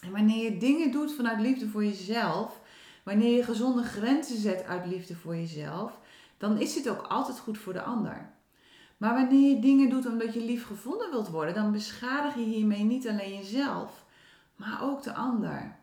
En 0.00 0.12
wanneer 0.12 0.52
je 0.52 0.58
dingen 0.58 0.90
doet 0.90 1.12
vanuit 1.12 1.40
liefde 1.40 1.68
voor 1.68 1.84
jezelf, 1.84 2.60
wanneer 3.02 3.36
je 3.36 3.44
gezonde 3.44 3.82
grenzen 3.82 4.40
zet 4.40 4.64
uit 4.64 4.86
liefde 4.86 5.16
voor 5.16 5.36
jezelf, 5.36 6.00
dan 6.38 6.58
is 6.58 6.74
dit 6.74 6.88
ook 6.88 7.02
altijd 7.02 7.38
goed 7.38 7.58
voor 7.58 7.72
de 7.72 7.82
ander. 7.82 8.30
Maar 8.96 9.14
wanneer 9.14 9.54
je 9.54 9.60
dingen 9.60 9.90
doet 9.90 10.06
omdat 10.06 10.34
je 10.34 10.44
lief 10.44 10.66
gevonden 10.66 11.10
wilt 11.10 11.28
worden, 11.28 11.54
dan 11.54 11.72
beschadig 11.72 12.34
je 12.34 12.40
hiermee 12.40 12.84
niet 12.84 13.08
alleen 13.08 13.36
jezelf, 13.36 14.04
maar 14.56 14.82
ook 14.82 15.02
de 15.02 15.14
ander. 15.14 15.76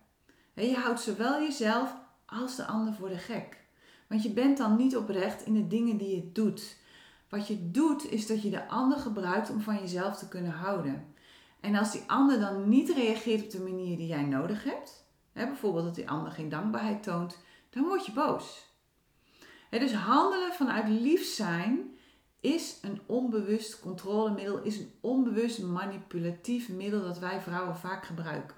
je 0.53 0.75
houdt 0.75 1.01
zowel 1.01 1.41
jezelf 1.41 1.95
als 2.25 2.55
de 2.55 2.65
ander 2.65 2.93
voor 2.93 3.09
de 3.09 3.17
gek. 3.17 3.57
Want 4.07 4.23
je 4.23 4.31
bent 4.31 4.57
dan 4.57 4.75
niet 4.75 4.97
oprecht 4.97 5.45
in 5.45 5.53
de 5.53 5.67
dingen 5.67 5.97
die 5.97 6.15
je 6.15 6.31
doet. 6.31 6.77
Wat 7.29 7.47
je 7.47 7.71
doet 7.71 8.11
is 8.11 8.27
dat 8.27 8.41
je 8.41 8.49
de 8.49 8.67
ander 8.67 8.97
gebruikt 8.97 9.49
om 9.49 9.61
van 9.61 9.75
jezelf 9.75 10.17
te 10.17 10.27
kunnen 10.27 10.51
houden. 10.51 11.12
En 11.63 11.75
als 11.75 11.91
die 11.91 12.03
ander 12.07 12.39
dan 12.39 12.69
niet 12.69 12.89
reageert 12.89 13.43
op 13.43 13.51
de 13.51 13.59
manier 13.59 13.97
die 13.97 14.07
jij 14.07 14.23
nodig 14.23 14.63
hebt, 14.63 15.05
hè, 15.33 15.45
bijvoorbeeld 15.45 15.85
dat 15.85 15.95
die 15.95 16.09
ander 16.09 16.31
geen 16.31 16.49
dankbaarheid 16.49 17.03
toont, 17.03 17.37
dan 17.69 17.83
word 17.83 18.05
je 18.05 18.11
boos. 18.11 18.71
Hè, 19.69 19.79
dus 19.79 19.93
handelen 19.93 20.53
vanuit 20.53 20.87
lief 20.87 21.25
zijn 21.25 21.97
is 22.39 22.77
een 22.81 23.01
onbewust 23.05 23.79
controlemiddel, 23.79 24.61
is 24.61 24.77
een 24.77 24.91
onbewust 25.01 25.61
manipulatief 25.61 26.69
middel 26.69 27.03
dat 27.03 27.19
wij 27.19 27.41
vrouwen 27.41 27.77
vaak 27.77 28.05
gebruiken. 28.05 28.57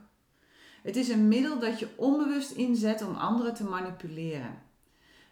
Het 0.83 0.95
is 0.95 1.09
een 1.09 1.27
middel 1.27 1.59
dat 1.59 1.79
je 1.79 1.87
onbewust 1.95 2.51
inzet 2.51 3.01
om 3.01 3.15
anderen 3.15 3.53
te 3.53 3.63
manipuleren. 3.63 4.61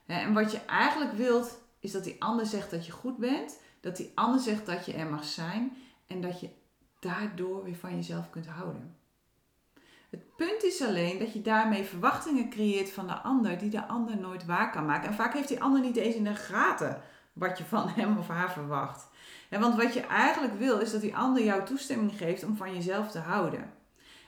En 0.05 0.33
wat 0.33 0.51
je 0.51 0.59
eigenlijk 0.65 1.13
wilt, 1.13 1.59
is 1.79 1.91
dat 1.91 2.03
die 2.03 2.23
ander 2.23 2.45
zegt 2.45 2.71
dat 2.71 2.85
je 2.85 2.91
goed 2.91 3.17
bent, 3.17 3.59
dat 3.79 3.97
die 3.97 4.11
ander 4.15 4.39
zegt 4.39 4.65
dat 4.65 4.85
je 4.85 4.93
er 4.93 5.09
mag 5.09 5.25
zijn 5.25 5.77
en 6.07 6.21
dat 6.21 6.39
je 6.39 6.49
daardoor 7.03 7.63
weer 7.63 7.75
van 7.75 7.95
jezelf 7.95 8.29
kunt 8.29 8.47
houden. 8.47 8.95
Het 10.09 10.35
punt 10.35 10.63
is 10.63 10.81
alleen 10.81 11.19
dat 11.19 11.33
je 11.33 11.41
daarmee 11.41 11.83
verwachtingen 11.83 12.49
creëert 12.49 12.91
van 12.91 13.07
de 13.07 13.13
ander 13.13 13.57
die 13.57 13.69
de 13.69 13.87
ander 13.87 14.17
nooit 14.17 14.45
waar 14.45 14.71
kan 14.71 14.85
maken. 14.85 15.07
En 15.07 15.13
vaak 15.13 15.33
heeft 15.33 15.47
die 15.47 15.63
ander 15.63 15.81
niet 15.81 15.95
eens 15.95 16.15
in 16.15 16.23
de 16.23 16.35
gaten 16.35 17.01
wat 17.33 17.57
je 17.57 17.63
van 17.63 17.89
hem 17.89 18.17
of 18.17 18.27
haar 18.27 18.51
verwacht. 18.51 19.07
En 19.49 19.59
want 19.59 19.75
wat 19.75 19.93
je 19.93 20.01
eigenlijk 20.01 20.53
wil 20.53 20.79
is 20.79 20.91
dat 20.91 21.01
die 21.01 21.15
ander 21.15 21.43
jou 21.43 21.65
toestemming 21.65 22.17
geeft 22.17 22.43
om 22.43 22.55
van 22.55 22.73
jezelf 22.73 23.11
te 23.11 23.19
houden. 23.19 23.73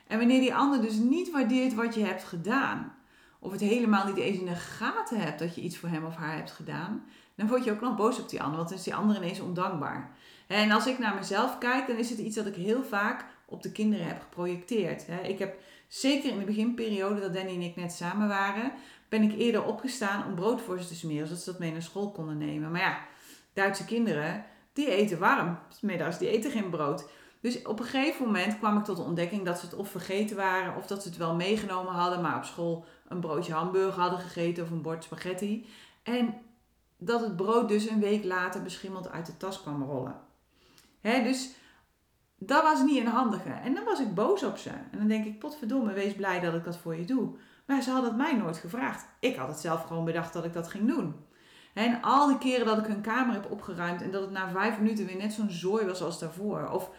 En 0.06 0.18
wanneer 0.18 0.40
die 0.40 0.54
ander 0.54 0.80
dus 0.80 0.94
niet 0.94 1.30
waardeert 1.30 1.74
wat 1.74 1.94
je 1.94 2.04
hebt 2.04 2.24
gedaan, 2.24 2.94
of 3.38 3.52
het 3.52 3.60
helemaal 3.60 4.06
niet 4.06 4.16
eens 4.16 4.38
in 4.38 4.46
de 4.46 4.54
gaten 4.54 5.20
hebt 5.20 5.38
dat 5.38 5.54
je 5.54 5.60
iets 5.60 5.76
voor 5.76 5.88
hem 5.88 6.04
of 6.04 6.16
haar 6.16 6.36
hebt 6.36 6.50
gedaan, 6.50 7.04
dan 7.36 7.48
word 7.48 7.64
je 7.64 7.70
ook 7.70 7.80
nog 7.80 7.96
boos 7.96 8.18
op 8.18 8.28
die 8.28 8.42
ander, 8.42 8.56
want 8.56 8.68
dan 8.68 8.78
is 8.78 8.84
die 8.84 8.94
ander 8.94 9.16
ineens 9.16 9.40
ondankbaar. 9.40 10.10
En 10.46 10.70
als 10.70 10.86
ik 10.86 10.98
naar 10.98 11.14
mezelf 11.14 11.58
kijk, 11.58 11.86
dan 11.86 11.96
is 11.96 12.10
het 12.10 12.18
iets 12.18 12.36
dat 12.36 12.46
ik 12.46 12.54
heel 12.54 12.84
vaak 12.84 13.24
op 13.44 13.62
de 13.62 13.72
kinderen 13.72 14.06
heb 14.06 14.20
geprojecteerd. 14.20 15.06
Ik 15.22 15.38
heb 15.38 15.58
zeker 15.88 16.30
in 16.30 16.38
de 16.38 16.44
beginperiode 16.44 17.20
dat 17.20 17.34
Danny 17.34 17.54
en 17.54 17.60
ik 17.60 17.76
net 17.76 17.92
samen 17.92 18.28
waren, 18.28 18.72
ben 19.08 19.22
ik 19.22 19.38
eerder 19.38 19.64
opgestaan 19.64 20.26
om 20.26 20.34
brood 20.34 20.62
voor 20.62 20.80
ze 20.80 20.88
te 20.88 20.94
smeren, 20.94 21.26
zodat 21.26 21.42
ze 21.42 21.50
dat 21.50 21.60
mee 21.60 21.72
naar 21.72 21.82
school 21.82 22.10
konden 22.10 22.38
nemen. 22.38 22.70
Maar 22.70 22.80
ja, 22.80 22.98
Duitse 23.52 23.84
kinderen, 23.84 24.44
die 24.72 24.90
eten 24.90 25.18
warm. 25.18 25.58
Middags, 25.80 26.18
die 26.18 26.28
eten 26.28 26.50
geen 26.50 26.70
brood. 26.70 27.08
Dus 27.40 27.62
op 27.62 27.78
een 27.78 27.84
gegeven 27.84 28.24
moment 28.24 28.58
kwam 28.58 28.78
ik 28.78 28.84
tot 28.84 28.96
de 28.96 29.02
ontdekking 29.02 29.44
dat 29.44 29.58
ze 29.58 29.66
het 29.66 29.74
of 29.74 29.88
vergeten 29.88 30.36
waren, 30.36 30.76
of 30.76 30.86
dat 30.86 31.02
ze 31.02 31.08
het 31.08 31.18
wel 31.18 31.34
meegenomen 31.34 31.92
hadden, 31.92 32.20
maar 32.20 32.36
op 32.36 32.44
school 32.44 32.84
een 33.08 33.20
broodje 33.20 33.52
hamburger 33.52 34.00
hadden 34.00 34.18
gegeten 34.18 34.64
of 34.64 34.70
een 34.70 34.82
bord 34.82 35.04
spaghetti. 35.04 35.66
En 36.02 36.34
dat 36.96 37.20
het 37.20 37.36
brood 37.36 37.68
dus 37.68 37.88
een 37.88 38.00
week 38.00 38.24
later 38.24 38.62
beschimmeld 38.62 39.10
uit 39.10 39.26
de 39.26 39.36
tas 39.36 39.62
kwam 39.62 39.82
rollen. 39.82 40.20
Dus 41.02 41.54
dat 42.38 42.62
was 42.62 42.82
niet 42.82 43.00
een 43.00 43.06
handige. 43.06 43.50
En 43.50 43.74
dan 43.74 43.84
was 43.84 44.00
ik 44.00 44.14
boos 44.14 44.42
op 44.42 44.56
ze. 44.56 44.70
En 44.70 44.98
dan 44.98 45.08
denk 45.08 45.24
ik, 45.24 45.38
potverdomme, 45.38 45.92
wees 45.92 46.14
blij 46.14 46.40
dat 46.40 46.54
ik 46.54 46.64
dat 46.64 46.76
voor 46.76 46.96
je 46.96 47.04
doe. 47.04 47.36
Maar 47.66 47.82
ze 47.82 47.90
hadden 47.90 48.08
het 48.08 48.18
mij 48.18 48.36
nooit 48.36 48.56
gevraagd. 48.56 49.06
Ik 49.20 49.36
had 49.36 49.48
het 49.48 49.60
zelf 49.60 49.82
gewoon 49.82 50.04
bedacht 50.04 50.32
dat 50.32 50.44
ik 50.44 50.52
dat 50.52 50.68
ging 50.68 50.88
doen. 50.88 51.14
En 51.74 52.02
al 52.02 52.26
die 52.26 52.38
keren 52.38 52.66
dat 52.66 52.78
ik 52.78 52.86
hun 52.86 53.00
kamer 53.00 53.34
heb 53.34 53.50
opgeruimd 53.50 54.02
en 54.02 54.10
dat 54.10 54.20
het 54.20 54.30
na 54.30 54.48
vijf 54.48 54.78
minuten 54.78 55.06
weer 55.06 55.16
net 55.16 55.32
zo'n 55.32 55.50
zooi 55.50 55.86
was 55.86 56.02
als 56.02 56.18
daarvoor. 56.18 56.68
Of 56.68 56.90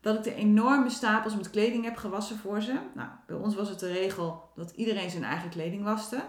dat 0.00 0.16
ik 0.16 0.22
de 0.22 0.34
enorme 0.34 0.90
stapels 0.90 1.36
met 1.36 1.50
kleding 1.50 1.84
heb 1.84 1.96
gewassen 1.96 2.36
voor 2.36 2.62
ze. 2.62 2.80
Nou, 2.94 3.08
bij 3.26 3.36
ons 3.36 3.54
was 3.54 3.68
het 3.68 3.78
de 3.78 3.92
regel 3.92 4.50
dat 4.54 4.70
iedereen 4.70 5.10
zijn 5.10 5.24
eigen 5.24 5.50
kleding 5.50 5.84
waste. 5.84 6.22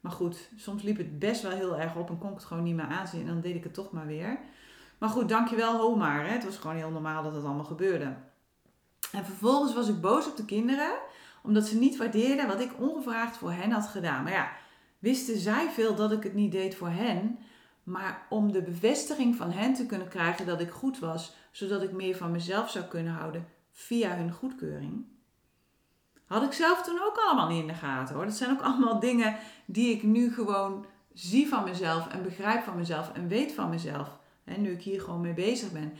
Maar 0.00 0.12
goed, 0.12 0.48
soms 0.56 0.82
liep 0.82 0.96
het 0.96 1.18
best 1.18 1.42
wel 1.42 1.50
heel 1.50 1.78
erg 1.78 1.96
op 1.96 2.08
en 2.08 2.18
kon 2.18 2.28
ik 2.28 2.34
het 2.34 2.44
gewoon 2.44 2.62
niet 2.62 2.74
meer 2.74 2.84
aanzien. 2.86 3.20
En 3.20 3.26
dan 3.26 3.40
deed 3.40 3.54
ik 3.54 3.64
het 3.64 3.74
toch 3.74 3.90
maar 3.90 4.06
weer. 4.06 4.38
Maar 4.98 5.08
goed, 5.08 5.28
dankjewel 5.28 5.76
Homaar. 5.76 6.26
Hè? 6.26 6.32
Het 6.32 6.44
was 6.44 6.56
gewoon 6.56 6.76
heel 6.76 6.90
normaal 6.90 7.22
dat 7.22 7.34
het 7.34 7.44
allemaal 7.44 7.64
gebeurde. 7.64 8.16
En 9.12 9.24
vervolgens 9.24 9.74
was 9.74 9.88
ik 9.88 10.00
boos 10.00 10.26
op 10.26 10.36
de 10.36 10.44
kinderen. 10.44 10.98
Omdat 11.42 11.66
ze 11.66 11.78
niet 11.78 11.96
waardeerden 11.96 12.46
wat 12.46 12.60
ik 12.60 12.80
ongevraagd 12.80 13.36
voor 13.36 13.52
hen 13.52 13.70
had 13.70 13.86
gedaan. 13.86 14.22
Maar 14.22 14.32
ja, 14.32 14.50
wisten 14.98 15.38
zij 15.38 15.70
veel 15.70 15.94
dat 15.94 16.12
ik 16.12 16.22
het 16.22 16.34
niet 16.34 16.52
deed 16.52 16.74
voor 16.74 16.90
hen. 16.90 17.38
Maar 17.82 18.26
om 18.28 18.52
de 18.52 18.62
bevestiging 18.62 19.36
van 19.36 19.50
hen 19.50 19.74
te 19.74 19.86
kunnen 19.86 20.08
krijgen 20.08 20.46
dat 20.46 20.60
ik 20.60 20.70
goed 20.70 20.98
was. 20.98 21.36
Zodat 21.50 21.82
ik 21.82 21.92
meer 21.92 22.16
van 22.16 22.30
mezelf 22.30 22.70
zou 22.70 22.84
kunnen 22.84 23.12
houden 23.12 23.46
via 23.72 24.16
hun 24.16 24.32
goedkeuring. 24.32 25.04
Had 26.28 26.42
ik 26.42 26.52
zelf 26.52 26.82
toen 26.82 27.00
ook 27.02 27.16
allemaal 27.16 27.48
niet 27.48 27.60
in 27.60 27.66
de 27.66 27.74
gaten 27.74 28.14
hoor. 28.14 28.24
Dat 28.24 28.34
zijn 28.34 28.50
ook 28.50 28.60
allemaal 28.60 29.00
dingen 29.08 29.36
die 29.64 29.94
ik 29.94 30.02
nu 30.02 30.32
gewoon 30.32 30.86
zie 31.14 31.48
van 31.48 31.64
mezelf 31.64 32.08
en 32.08 32.22
begrijp 32.22 32.64
van 32.64 32.76
mezelf 32.76 33.12
en 33.12 33.28
weet 33.28 33.52
van 33.52 33.70
mezelf. 33.70 34.08
En 34.44 34.60
nu 34.62 34.70
ik 34.70 34.82
hier 34.82 35.00
gewoon 35.00 35.20
mee 35.20 35.34
bezig 35.34 35.72
ben. 35.72 35.92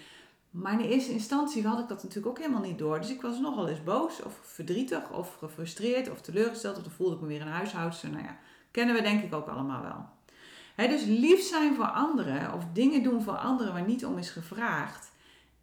Maar 0.50 0.72
in 0.72 0.90
eerste 0.90 1.12
instantie 1.12 1.66
had 1.66 1.78
ik 1.78 1.88
dat 1.88 2.02
natuurlijk 2.02 2.26
ook 2.26 2.38
helemaal 2.38 2.62
niet 2.62 2.78
door. 2.78 3.00
Dus 3.00 3.10
ik 3.10 3.22
was 3.22 3.38
nogal 3.38 3.68
eens 3.68 3.82
boos 3.84 4.22
of 4.22 4.40
verdrietig 4.42 5.10
of 5.10 5.34
gefrustreerd 5.38 6.10
of 6.10 6.20
teleurgesteld. 6.20 6.76
Of 6.76 6.82
dan 6.82 6.92
voelde 6.92 7.14
ik 7.14 7.20
me 7.20 7.26
weer 7.26 7.40
een 7.40 7.48
huishoudster. 7.48 8.10
Nou 8.10 8.22
ja, 8.22 8.36
kennen 8.70 8.94
we 8.94 9.02
denk 9.02 9.22
ik 9.22 9.34
ook 9.34 9.48
allemaal 9.48 9.82
wel. 9.82 10.88
dus 10.88 11.04
lief 11.04 11.42
zijn 11.42 11.74
voor 11.74 11.90
anderen 11.90 12.52
of 12.52 12.64
dingen 12.72 13.02
doen 13.02 13.22
voor 13.22 13.36
anderen 13.36 13.72
waar 13.72 13.86
niet 13.86 14.06
om 14.06 14.18
is 14.18 14.30
gevraagd, 14.30 15.10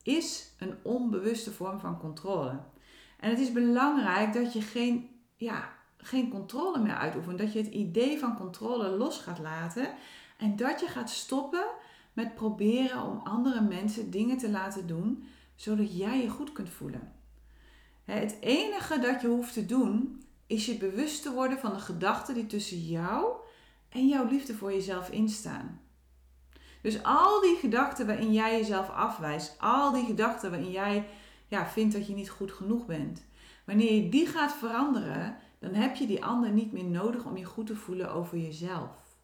is 0.03 0.51
een 0.59 0.75
onbewuste 0.81 1.51
vorm 1.51 1.79
van 1.79 1.99
controle. 1.99 2.59
En 3.25 3.31
het 3.31 3.39
is 3.39 3.51
belangrijk 3.51 4.33
dat 4.33 4.53
je 4.53 4.61
geen, 4.61 5.09
ja, 5.35 5.69
geen 5.97 6.29
controle 6.29 6.79
meer 6.79 6.95
uitoefent. 6.95 7.37
Dat 7.37 7.53
je 7.53 7.59
het 7.59 7.73
idee 7.73 8.19
van 8.19 8.37
controle 8.37 8.89
los 8.89 9.17
gaat 9.17 9.39
laten. 9.39 9.93
En 10.37 10.55
dat 10.55 10.79
je 10.79 10.87
gaat 10.87 11.09
stoppen 11.09 11.65
met 12.13 12.35
proberen 12.35 13.03
om 13.03 13.21
andere 13.23 13.61
mensen 13.61 14.11
dingen 14.11 14.37
te 14.37 14.49
laten 14.49 14.87
doen 14.87 15.27
zodat 15.55 15.97
jij 15.97 16.21
je 16.21 16.29
goed 16.29 16.51
kunt 16.51 16.69
voelen. 16.69 17.13
Het 18.03 18.37
enige 18.39 18.99
dat 18.99 19.21
je 19.21 19.27
hoeft 19.27 19.53
te 19.53 19.65
doen 19.65 20.23
is 20.47 20.65
je 20.65 20.77
bewust 20.77 21.21
te 21.21 21.33
worden 21.33 21.57
van 21.57 21.73
de 21.73 21.79
gedachten 21.79 22.33
die 22.33 22.47
tussen 22.47 22.79
jou 22.79 23.33
en 23.89 24.07
jouw 24.07 24.25
liefde 24.25 24.53
voor 24.53 24.71
jezelf 24.71 25.09
instaan. 25.09 25.81
Dus 26.81 27.03
al 27.03 27.41
die 27.41 27.55
gedachten 27.55 28.07
waarin 28.07 28.33
jij 28.33 28.57
jezelf 28.57 28.89
afwijst, 28.89 29.55
al 29.59 29.91
die 29.91 30.05
gedachten 30.05 30.49
waarin 30.49 30.71
jij 30.71 31.07
ja, 31.47 31.65
vindt 31.67 31.93
dat 31.93 32.07
je 32.07 32.13
niet 32.13 32.29
goed 32.29 32.51
genoeg 32.51 32.85
bent, 32.85 33.25
wanneer 33.65 33.93
je 33.93 34.09
die 34.09 34.27
gaat 34.27 34.53
veranderen, 34.53 35.37
dan 35.59 35.73
heb 35.73 35.95
je 35.95 36.07
die 36.07 36.25
ander 36.25 36.51
niet 36.51 36.71
meer 36.71 36.85
nodig 36.85 37.25
om 37.25 37.37
je 37.37 37.45
goed 37.45 37.67
te 37.67 37.75
voelen 37.75 38.11
over 38.11 38.37
jezelf. 38.37 39.17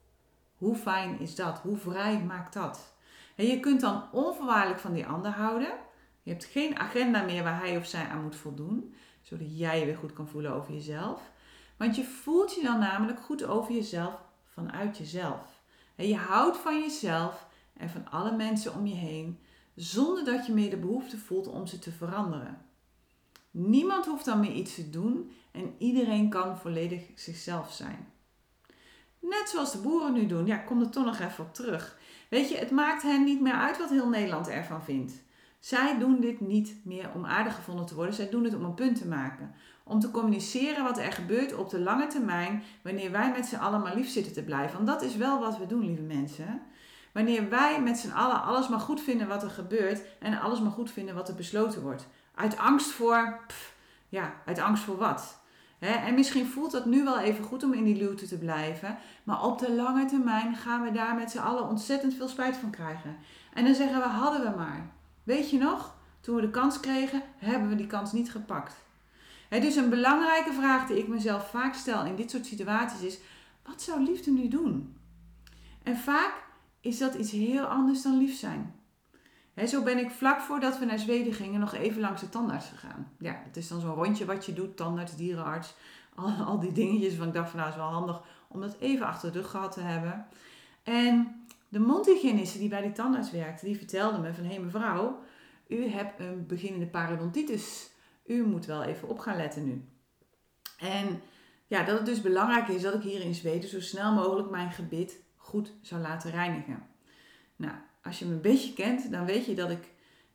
Hoe 0.58 0.76
fijn 0.76 1.20
is 1.20 1.36
dat? 1.36 1.60
Hoe 1.60 1.78
vrij 1.78 2.24
maakt 2.24 2.54
dat? 2.54 2.96
En 3.36 3.46
je 3.46 3.60
kunt 3.60 3.82
dan 3.82 4.04
onvoorwaardelijk 4.12 4.80
van 4.80 4.94
die 4.94 5.06
ander 5.06 5.32
houden. 5.32 5.74
Je 6.24 6.32
hebt 6.32 6.46
geen 6.46 6.80
agenda 6.80 7.24
meer 7.24 7.44
waar 7.44 7.60
hij 7.60 7.78
of 7.78 7.86
zij 7.86 8.08
aan 8.08 8.24
moet 8.24 8.36
voldoen, 8.36 8.96
zodat 9.22 9.58
jij 9.58 9.80
je 9.80 9.86
weer 9.86 9.98
goed 9.98 10.14
kan 10.14 10.28
voelen 10.28 10.54
over 10.54 10.74
jezelf. 10.74 11.32
Want 11.78 11.96
je 11.96 12.04
voelt 12.04 12.56
je 12.56 12.64
dan 12.64 12.80
namelijk 12.80 13.20
goed 13.20 13.44
over 13.44 13.74
jezelf 13.74 14.22
vanuit 14.46 14.98
jezelf. 14.98 15.62
En 15.96 16.08
je 16.08 16.16
houdt 16.16 16.58
van 16.58 16.82
jezelf 16.82 17.48
en 17.74 17.90
van 17.90 18.10
alle 18.10 18.36
mensen 18.36 18.74
om 18.74 18.86
je 18.86 18.96
heen, 18.96 19.40
zonder 19.76 20.26
dat 20.26 20.46
je 20.46 20.54
meer 20.54 20.70
de 20.70 20.78
behoefte 20.78 21.18
voelt 21.18 21.48
om 21.48 21.68
ze 21.68 21.80
te 21.80 21.92
veranderen. 21.92 22.62
Niemand 23.52 24.06
hoeft 24.06 24.26
dan 24.26 24.40
meer 24.40 24.54
iets 24.54 24.76
te 24.76 24.90
doen 24.90 25.32
en 25.52 25.74
iedereen 25.78 26.30
kan 26.30 26.58
volledig 26.58 27.02
zichzelf 27.16 27.74
zijn. 27.74 28.08
Net 29.20 29.50
zoals 29.50 29.72
de 29.72 29.78
boeren 29.78 30.14
nu 30.14 30.26
doen. 30.26 30.46
Ja, 30.46 30.60
ik 30.60 30.66
kom 30.66 30.82
er 30.82 30.90
toch 30.90 31.06
nog 31.06 31.20
even 31.20 31.44
op 31.44 31.54
terug. 31.54 31.98
Weet 32.30 32.50
je, 32.50 32.58
het 32.58 32.72
maakt 32.72 33.02
hen 33.02 33.24
niet 33.24 33.42
meer 33.42 33.54
uit 33.54 33.78
wat 33.78 33.90
heel 33.90 34.10
Nederland 34.10 34.48
ervan 34.48 34.84
vindt. 34.84 35.14
Zij 35.60 35.98
doen 36.00 36.20
dit 36.20 36.40
niet 36.40 36.76
meer 36.84 37.10
om 37.14 37.26
aardig 37.26 37.56
gevonden 37.56 37.86
te 37.86 37.96
worden. 37.96 38.14
Zij 38.14 38.30
doen 38.30 38.44
het 38.44 38.56
om 38.56 38.64
een 38.64 38.74
punt 38.74 38.98
te 38.98 39.08
maken. 39.08 39.54
Om 39.84 40.00
te 40.00 40.12
communiceren 40.12 40.84
wat 40.84 40.98
er 40.98 41.12
gebeurt 41.12 41.56
op 41.56 41.70
de 41.70 41.80
lange 41.80 42.08
termijn. 42.08 42.64
Wanneer 42.82 43.12
wij 43.12 43.32
met 43.32 43.46
z'n 43.46 43.56
allen 43.56 43.82
maar 43.82 43.96
lief 43.96 44.10
zitten 44.10 44.34
te 44.34 44.44
blijven. 44.44 44.76
Want 44.76 44.88
dat 44.88 45.02
is 45.02 45.16
wel 45.16 45.40
wat 45.40 45.58
we 45.58 45.66
doen, 45.66 45.86
lieve 45.86 46.02
mensen. 46.02 46.62
Wanneer 47.14 47.50
wij 47.50 47.82
met 47.82 47.98
z'n 47.98 48.12
allen 48.12 48.44
alles 48.44 48.68
maar 48.68 48.80
goed 48.80 49.02
vinden 49.02 49.28
wat 49.28 49.44
er 49.44 49.50
gebeurt. 49.50 50.02
En 50.20 50.40
alles 50.40 50.60
maar 50.60 50.72
goed 50.72 50.92
vinden 50.92 51.16
wat 51.16 51.28
er 51.28 51.36
besloten 51.36 51.82
wordt. 51.82 52.08
Uit 52.36 52.58
angst 52.58 52.92
voor. 52.92 53.40
ja, 54.10 54.34
uit 54.46 54.60
angst 54.60 54.84
voor 54.84 54.98
wat? 54.98 55.40
en 55.80 56.14
misschien 56.14 56.48
voelt 56.48 56.72
dat 56.72 56.86
nu 56.86 57.04
wel 57.04 57.20
even 57.20 57.44
goed 57.44 57.64
om 57.64 57.74
in 57.74 57.84
die 57.84 57.98
luwte 57.98 58.28
te 58.28 58.38
blijven. 58.38 58.98
Maar 59.24 59.44
op 59.44 59.60
de 59.60 59.72
lange 59.72 60.06
termijn 60.06 60.56
gaan 60.56 60.84
we 60.84 60.92
daar 60.92 61.16
met 61.16 61.32
z'n 61.32 61.38
allen 61.38 61.68
ontzettend 61.68 62.14
veel 62.14 62.28
spijt 62.28 62.58
van 62.58 62.70
krijgen. 62.70 63.18
En 63.54 63.66
dan 63.66 63.76
zeggen 63.76 64.02
we, 64.02 64.08
hadden 64.08 64.42
we 64.42 64.58
maar. 64.58 64.90
Weet 65.24 65.50
je 65.50 65.58
nog? 65.58 65.96
Toen 66.20 66.36
we 66.36 66.42
de 66.42 66.50
kans 66.50 66.80
kregen, 66.80 67.22
hebben 67.38 67.70
we 67.70 67.76
die 67.76 67.88
kans 67.88 68.12
niet 68.12 68.32
gepakt. 68.32 68.76
Is 69.50 69.76
een 69.76 69.90
belangrijke 69.90 70.54
vraag 70.54 70.88
die 70.88 70.98
ik 70.98 71.08
mezelf 71.08 71.50
vaak 71.50 71.74
stel 71.74 72.06
in 72.06 72.16
dit 72.16 72.32
soort 72.32 72.46
situaties 72.46 73.02
is, 73.02 73.20
wat 73.66 73.82
zou 73.82 74.04
liefde 74.04 74.32
nu 74.32 74.48
doen? 74.48 74.98
En 75.84 75.98
vaak 75.98 76.34
is 76.82 76.98
dat 76.98 77.14
iets 77.14 77.32
heel 77.32 77.66
anders 77.66 78.02
dan 78.02 78.18
lief 78.18 78.38
zijn. 78.38 78.74
zo 79.68 79.84
ben 79.84 79.98
ik 79.98 80.12
vlak 80.12 80.42
voordat 80.42 80.80
we 80.80 80.86
naar 80.86 81.00
Zweden 81.00 81.34
gingen 81.34 81.60
nog 81.60 81.74
even 81.74 82.02
langs 82.02 82.22
de 82.22 82.30
tandarts 82.30 82.68
gegaan. 82.68 83.12
Ja, 83.20 83.42
het 83.46 83.58
is 83.58 83.68
dan 83.68 83.82
zo'n 83.82 83.94
rondje 83.94 84.26
wat 84.26 84.46
je 84.46 84.54
doet, 84.54 84.78
tandarts, 84.78 85.16
dierenarts, 85.16 85.74
al, 86.16 86.30
al 86.30 86.60
die 86.60 86.72
dingetjes. 86.72 87.14
Van 87.16 87.28
ik 87.28 87.34
dacht 87.34 87.50
van 87.50 87.60
nou 87.60 87.72
is 87.72 87.78
wel 87.78 87.92
handig 87.92 88.22
om 88.48 88.62
dat 88.62 88.76
even 88.80 89.06
achter 89.06 89.32
de 89.32 89.40
rug 89.40 89.50
gehad 89.50 89.72
te 89.72 89.82
hebben. 89.82 90.26
En 90.84 91.46
de 91.70 91.80
mondhygiëniste 91.80 92.58
die 92.58 92.70
bij 92.70 92.82
die 92.82 92.92
tandarts 92.92 93.32
werkte, 93.32 93.66
die 93.66 93.78
vertelde 93.78 94.18
me 94.18 94.34
van 94.34 94.44
hé 94.44 94.54
hey, 94.54 94.60
mevrouw, 94.60 95.20
u 95.68 95.88
hebt 95.88 96.20
een 96.20 96.46
beginnende 96.48 96.88
parodontitis. 96.88 97.92
U 98.26 98.44
moet 98.46 98.66
wel 98.66 98.84
even 98.84 99.08
op 99.08 99.20
gaan 99.20 99.38
letten 99.38 99.66
nu. 99.66 99.86
En 100.78 101.22
ja, 101.68 101.84
dat 101.84 101.98
het 101.98 102.06
dus 102.06 102.22
belangrijk 102.22 102.68
is 102.68 102.82
dat 102.82 102.94
ik 102.94 103.02
hier 103.02 103.22
in 103.22 103.36
Zweden 103.36 103.70
zo 103.70 103.82
snel 103.82 104.14
mogelijk 104.14 104.50
mijn 104.50 104.72
gebit 104.72 105.20
goed 105.52 105.72
zou 105.82 106.02
laten 106.02 106.32
reinigen. 106.32 106.84
Nou, 107.56 107.74
als 108.04 108.20
je 108.20 108.26
me 108.26 108.34
een 108.34 108.42
beetje 108.42 108.74
kent, 108.74 109.12
dan 109.12 109.26
weet 109.26 109.46
je 109.46 109.56
dat 109.56 109.70
ik 109.70 109.90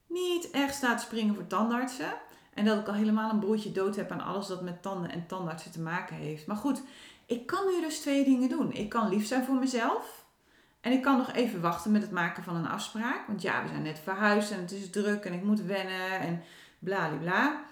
niet 0.07 0.51
echt 0.51 0.75
sta 0.75 0.95
te 0.95 1.03
springen 1.03 1.35
voor 1.35 1.47
tandartsen. 1.47 2.13
En 2.55 2.65
dat 2.65 2.79
ik 2.79 2.87
al 2.89 2.95
helemaal 2.95 3.31
een 3.31 3.39
broertje 3.39 3.73
dood 3.73 3.97
heb 3.97 4.11
aan 4.11 4.21
alles 4.21 4.47
dat 4.47 4.63
met 4.63 4.83
tanden 4.83 5.11
en 5.11 5.27
tandartsen 5.27 5.73
te 5.73 5.81
maken 5.81 6.17
heeft. 6.17 6.47
Maar 6.47 6.57
goed, 6.57 6.83
ik 7.27 7.47
kan 7.47 7.67
nu 7.67 7.81
dus 7.81 7.99
twee 8.01 8.25
dingen 8.25 8.49
doen. 8.49 8.73
Ik 8.73 8.89
kan 8.89 9.09
lief 9.09 9.27
zijn 9.27 9.45
voor 9.45 9.55
mezelf. 9.55 10.25
En 10.81 10.93
ik 10.93 11.03
kan 11.03 11.17
nog 11.17 11.33
even 11.33 11.61
wachten 11.61 11.93
met 11.93 12.03
het 12.03 12.11
maken 12.11 12.43
van 12.43 12.57
een 12.57 12.69
afspraak. 12.69 13.27
Want 13.27 13.43
ja, 13.43 13.63
we 13.63 13.69
zijn 13.69 13.83
net 13.83 13.99
verhuisd 13.99 14.51
en 14.51 14.61
het 14.61 14.73
is 14.73 14.91
druk 14.91 15.25
en 15.25 15.33
ik 15.33 15.43
moet 15.43 15.63
wennen 15.63 16.21
en 16.21 16.43
bla 16.79 17.09
bla. 17.09 17.65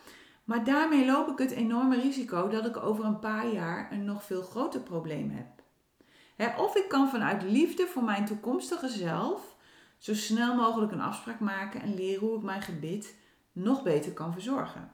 Maar 0.44 0.64
daarmee 0.64 1.06
loop 1.06 1.28
ik 1.28 1.38
het 1.38 1.50
enorme 1.50 2.00
risico 2.00 2.48
dat 2.48 2.66
ik 2.66 2.76
over 2.76 3.04
een 3.04 3.18
paar 3.18 3.48
jaar 3.48 3.92
een 3.92 4.04
nog 4.04 4.24
veel 4.24 4.42
groter 4.42 4.80
probleem 4.80 5.30
heb. 5.30 5.53
Of 6.56 6.76
ik 6.76 6.88
kan 6.88 7.08
vanuit 7.08 7.42
liefde 7.42 7.86
voor 7.86 8.04
mijn 8.04 8.24
toekomstige 8.24 8.88
zelf 8.88 9.54
zo 9.98 10.14
snel 10.14 10.54
mogelijk 10.54 10.92
een 10.92 11.00
afspraak 11.00 11.40
maken 11.40 11.82
en 11.82 11.94
leren 11.94 12.20
hoe 12.20 12.36
ik 12.36 12.42
mijn 12.42 12.62
gebit 12.62 13.14
nog 13.52 13.82
beter 13.82 14.12
kan 14.12 14.32
verzorgen. 14.32 14.92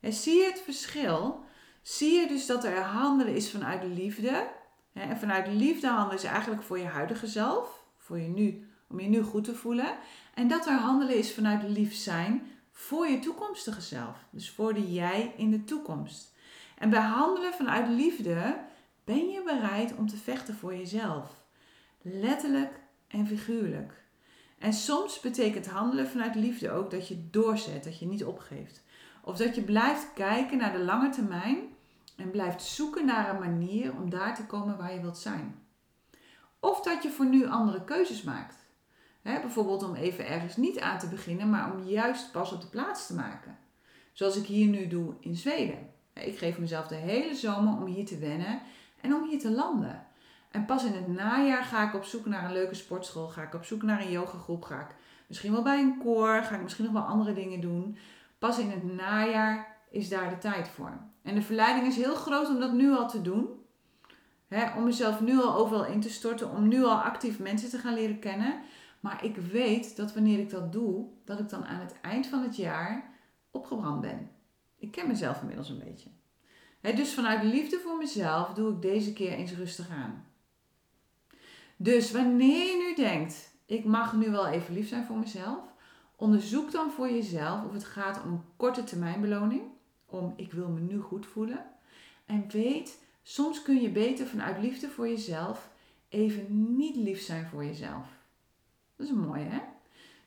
En 0.00 0.12
zie 0.12 0.36
je 0.36 0.44
het 0.44 0.60
verschil? 0.60 1.44
Zie 1.82 2.20
je 2.20 2.26
dus 2.26 2.46
dat 2.46 2.64
er 2.64 2.82
handelen 2.82 3.34
is 3.34 3.50
vanuit 3.50 3.84
liefde. 3.84 4.46
En 4.92 5.18
vanuit 5.18 5.46
liefde 5.46 5.86
handelen 5.86 6.16
is 6.16 6.24
eigenlijk 6.24 6.62
voor 6.62 6.78
je 6.78 6.86
huidige 6.86 7.26
zelf, 7.26 7.84
voor 7.96 8.18
je 8.18 8.28
nu, 8.28 8.68
om 8.88 9.00
je 9.00 9.08
nu 9.08 9.22
goed 9.22 9.44
te 9.44 9.54
voelen. 9.54 9.96
En 10.34 10.48
dat 10.48 10.66
er 10.66 10.78
handelen 10.78 11.16
is 11.16 11.34
vanuit 11.34 11.62
lief 11.62 11.94
zijn 11.94 12.46
voor 12.72 13.06
je 13.06 13.18
toekomstige 13.18 13.80
zelf. 13.80 14.16
Dus 14.30 14.50
voor 14.50 14.74
de 14.74 14.92
jij 14.92 15.34
in 15.36 15.50
de 15.50 15.64
toekomst. 15.64 16.34
En 16.78 16.90
bij 16.90 17.00
handelen 17.00 17.52
vanuit 17.52 17.88
liefde 17.88 18.56
ben 19.08 19.28
je 19.28 19.42
bereid 19.44 19.94
om 19.96 20.06
te 20.06 20.16
vechten 20.16 20.54
voor 20.54 20.76
jezelf. 20.76 21.44
Letterlijk 22.02 22.80
en 23.08 23.26
figuurlijk. 23.26 24.02
En 24.58 24.72
soms 24.72 25.20
betekent 25.20 25.66
handelen 25.66 26.08
vanuit 26.08 26.34
liefde 26.34 26.70
ook 26.70 26.90
dat 26.90 27.08
je 27.08 27.30
doorzet, 27.30 27.84
dat 27.84 27.98
je 27.98 28.06
niet 28.06 28.24
opgeeft. 28.24 28.84
Of 29.22 29.36
dat 29.36 29.54
je 29.54 29.62
blijft 29.62 30.12
kijken 30.14 30.58
naar 30.58 30.72
de 30.72 30.84
lange 30.84 31.08
termijn 31.08 31.58
en 32.16 32.30
blijft 32.30 32.62
zoeken 32.62 33.06
naar 33.06 33.30
een 33.30 33.40
manier 33.40 33.92
om 33.96 34.10
daar 34.10 34.34
te 34.34 34.46
komen 34.46 34.76
waar 34.76 34.94
je 34.94 35.00
wilt 35.00 35.18
zijn. 35.18 35.54
Of 36.60 36.80
dat 36.80 37.02
je 37.02 37.10
voor 37.10 37.26
nu 37.26 37.46
andere 37.46 37.84
keuzes 37.84 38.22
maakt 38.22 38.58
bijvoorbeeld 39.40 39.82
om 39.82 39.94
even 39.94 40.26
ergens 40.26 40.56
niet 40.56 40.80
aan 40.80 40.98
te 40.98 41.08
beginnen, 41.08 41.50
maar 41.50 41.72
om 41.72 41.82
juist 41.82 42.32
pas 42.32 42.52
op 42.52 42.60
de 42.60 42.66
plaats 42.66 43.06
te 43.06 43.14
maken. 43.14 43.58
Zoals 44.12 44.36
ik 44.36 44.46
hier 44.46 44.66
nu 44.66 44.86
doe 44.86 45.14
in 45.20 45.36
Zweden. 45.36 45.90
Ik 46.14 46.38
geef 46.38 46.58
mezelf 46.58 46.86
de 46.86 46.94
hele 46.94 47.34
zomer 47.34 47.76
om 47.76 47.86
hier 47.86 48.06
te 48.06 48.18
wennen 48.18 48.60
en 49.00 49.14
om 49.14 49.28
hier 49.28 49.38
te 49.38 49.50
landen. 49.50 50.06
En 50.50 50.64
pas 50.64 50.84
in 50.84 50.92
het 50.92 51.08
najaar 51.08 51.64
ga 51.64 51.88
ik 51.88 51.94
op 51.94 52.04
zoek 52.04 52.26
naar 52.26 52.44
een 52.44 52.52
leuke 52.52 52.74
sportschool, 52.74 53.28
ga 53.28 53.42
ik 53.42 53.54
op 53.54 53.64
zoek 53.64 53.82
naar 53.82 54.00
een 54.00 54.10
yogagroep, 54.10 54.64
ga 54.64 54.80
ik 54.80 54.94
misschien 55.26 55.52
wel 55.52 55.62
bij 55.62 55.80
een 55.80 55.98
koor, 55.98 56.42
ga 56.42 56.54
ik 56.54 56.62
misschien 56.62 56.84
nog 56.84 56.92
wel 56.92 57.02
andere 57.02 57.32
dingen 57.32 57.60
doen. 57.60 57.98
Pas 58.38 58.58
in 58.58 58.70
het 58.70 58.94
najaar 58.94 59.76
is 59.90 60.08
daar 60.08 60.30
de 60.30 60.38
tijd 60.38 60.68
voor. 60.68 61.00
En 61.22 61.34
de 61.34 61.42
verleiding 61.42 61.86
is 61.86 61.96
heel 61.96 62.14
groot 62.14 62.48
om 62.48 62.60
dat 62.60 62.72
nu 62.72 62.92
al 62.92 63.08
te 63.08 63.22
doen. 63.22 63.48
om 64.76 64.84
mezelf 64.84 65.20
nu 65.20 65.40
al 65.40 65.54
overal 65.54 65.84
in 65.84 66.00
te 66.00 66.10
storten, 66.10 66.50
om 66.50 66.68
nu 66.68 66.84
al 66.84 67.00
actief 67.00 67.38
mensen 67.38 67.70
te 67.70 67.78
gaan 67.78 67.94
leren 67.94 68.18
kennen. 68.18 68.60
Maar 69.00 69.24
ik 69.24 69.36
weet 69.36 69.96
dat 69.96 70.14
wanneer 70.14 70.38
ik 70.38 70.50
dat 70.50 70.72
doe, 70.72 71.06
dat 71.24 71.38
ik 71.38 71.48
dan 71.48 71.64
aan 71.64 71.80
het 71.80 72.00
eind 72.00 72.26
van 72.26 72.42
het 72.42 72.56
jaar 72.56 73.10
opgebrand 73.50 74.00
ben. 74.00 74.30
Ik 74.78 74.90
ken 74.90 75.06
mezelf 75.06 75.40
inmiddels 75.40 75.68
een 75.68 75.82
beetje. 75.84 76.10
Dus 76.80 77.14
vanuit 77.14 77.42
liefde 77.42 77.78
voor 77.78 77.96
mezelf 77.96 78.54
doe 78.54 78.72
ik 78.72 78.82
deze 78.82 79.12
keer 79.12 79.32
eens 79.32 79.52
rustig 79.52 79.90
aan. 79.90 80.26
Dus 81.76 82.10
wanneer 82.10 82.66
je 82.66 82.76
nu 82.76 82.94
denkt, 82.94 83.50
ik 83.66 83.84
mag 83.84 84.12
nu 84.16 84.30
wel 84.30 84.46
even 84.46 84.74
lief 84.74 84.88
zijn 84.88 85.04
voor 85.04 85.16
mezelf, 85.16 85.58
onderzoek 86.16 86.70
dan 86.70 86.90
voor 86.90 87.10
jezelf 87.10 87.64
of 87.64 87.72
het 87.72 87.84
gaat 87.84 88.22
om 88.24 88.32
een 88.32 88.44
korte 88.56 88.84
termijn 88.84 89.20
beloning, 89.20 89.62
om 90.06 90.32
ik 90.36 90.52
wil 90.52 90.68
me 90.68 90.80
nu 90.80 90.98
goed 90.98 91.26
voelen. 91.26 91.66
En 92.26 92.44
weet, 92.48 92.98
soms 93.22 93.62
kun 93.62 93.80
je 93.80 93.90
beter 93.90 94.26
vanuit 94.26 94.62
liefde 94.62 94.88
voor 94.88 95.08
jezelf 95.08 95.70
even 96.08 96.76
niet 96.76 96.96
lief 96.96 97.22
zijn 97.22 97.46
voor 97.46 97.64
jezelf. 97.64 98.06
Dat 98.96 99.06
is 99.06 99.12
mooi, 99.12 99.42
hè? 99.42 99.60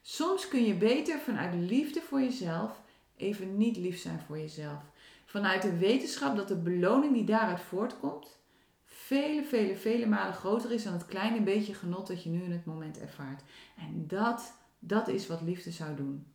Soms 0.02 0.48
kun 0.48 0.66
je 0.66 0.74
beter 0.74 1.20
vanuit 1.20 1.54
liefde 1.54 2.02
voor 2.02 2.22
jezelf 2.22 2.82
even 3.16 3.58
niet 3.58 3.78
lief 3.78 4.00
zijn 4.00 4.20
voor 4.20 4.38
jezelf. 4.38 4.91
Vanuit 5.32 5.62
de 5.62 5.78
wetenschap 5.78 6.36
dat 6.36 6.48
de 6.48 6.56
beloning 6.56 7.14
die 7.14 7.24
daaruit 7.24 7.62
voortkomt 7.62 8.40
vele, 8.86 9.44
vele, 9.44 9.78
vele 9.78 10.06
malen 10.06 10.34
groter 10.34 10.72
is 10.72 10.84
dan 10.84 10.94
het 10.94 11.06
kleine 11.06 11.42
beetje 11.42 11.74
genot 11.74 12.08
dat 12.08 12.24
je 12.24 12.30
nu 12.30 12.44
in 12.44 12.52
het 12.52 12.66
moment 12.66 13.00
ervaart. 13.00 13.42
En 13.78 14.08
dat, 14.08 14.54
dat 14.80 15.08
is 15.08 15.28
wat 15.28 15.42
liefde 15.42 15.72
zou 15.72 15.96
doen. 15.96 16.26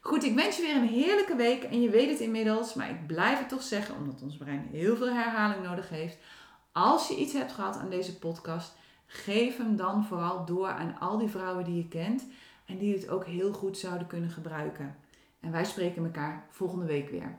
Goed, 0.00 0.24
ik 0.24 0.34
wens 0.34 0.56
je 0.56 0.62
weer 0.62 0.76
een 0.76 0.88
heerlijke 0.88 1.36
week 1.36 1.62
en 1.62 1.80
je 1.80 1.90
weet 1.90 2.10
het 2.10 2.20
inmiddels, 2.20 2.74
maar 2.74 2.90
ik 2.90 3.06
blijf 3.06 3.38
het 3.38 3.48
toch 3.48 3.62
zeggen 3.62 3.96
omdat 3.96 4.22
ons 4.22 4.36
brein 4.36 4.68
heel 4.70 4.96
veel 4.96 5.12
herhaling 5.12 5.62
nodig 5.62 5.88
heeft. 5.88 6.18
Als 6.72 7.08
je 7.08 7.16
iets 7.16 7.32
hebt 7.32 7.52
gehad 7.52 7.76
aan 7.76 7.90
deze 7.90 8.18
podcast, 8.18 8.72
Geef 9.06 9.56
hem 9.56 9.76
dan 9.76 10.04
vooral 10.04 10.44
door 10.44 10.68
aan 10.68 10.98
al 10.98 11.18
die 11.18 11.28
vrouwen 11.28 11.64
die 11.64 11.76
je 11.76 11.88
kent 11.88 12.26
en 12.66 12.78
die 12.78 12.94
het 12.94 13.08
ook 13.08 13.24
heel 13.24 13.52
goed 13.52 13.78
zouden 13.78 14.06
kunnen 14.06 14.30
gebruiken. 14.30 14.96
En 15.40 15.50
wij 15.50 15.64
spreken 15.64 16.04
elkaar 16.04 16.46
volgende 16.50 16.86
week 16.86 17.10
weer. 17.10 17.38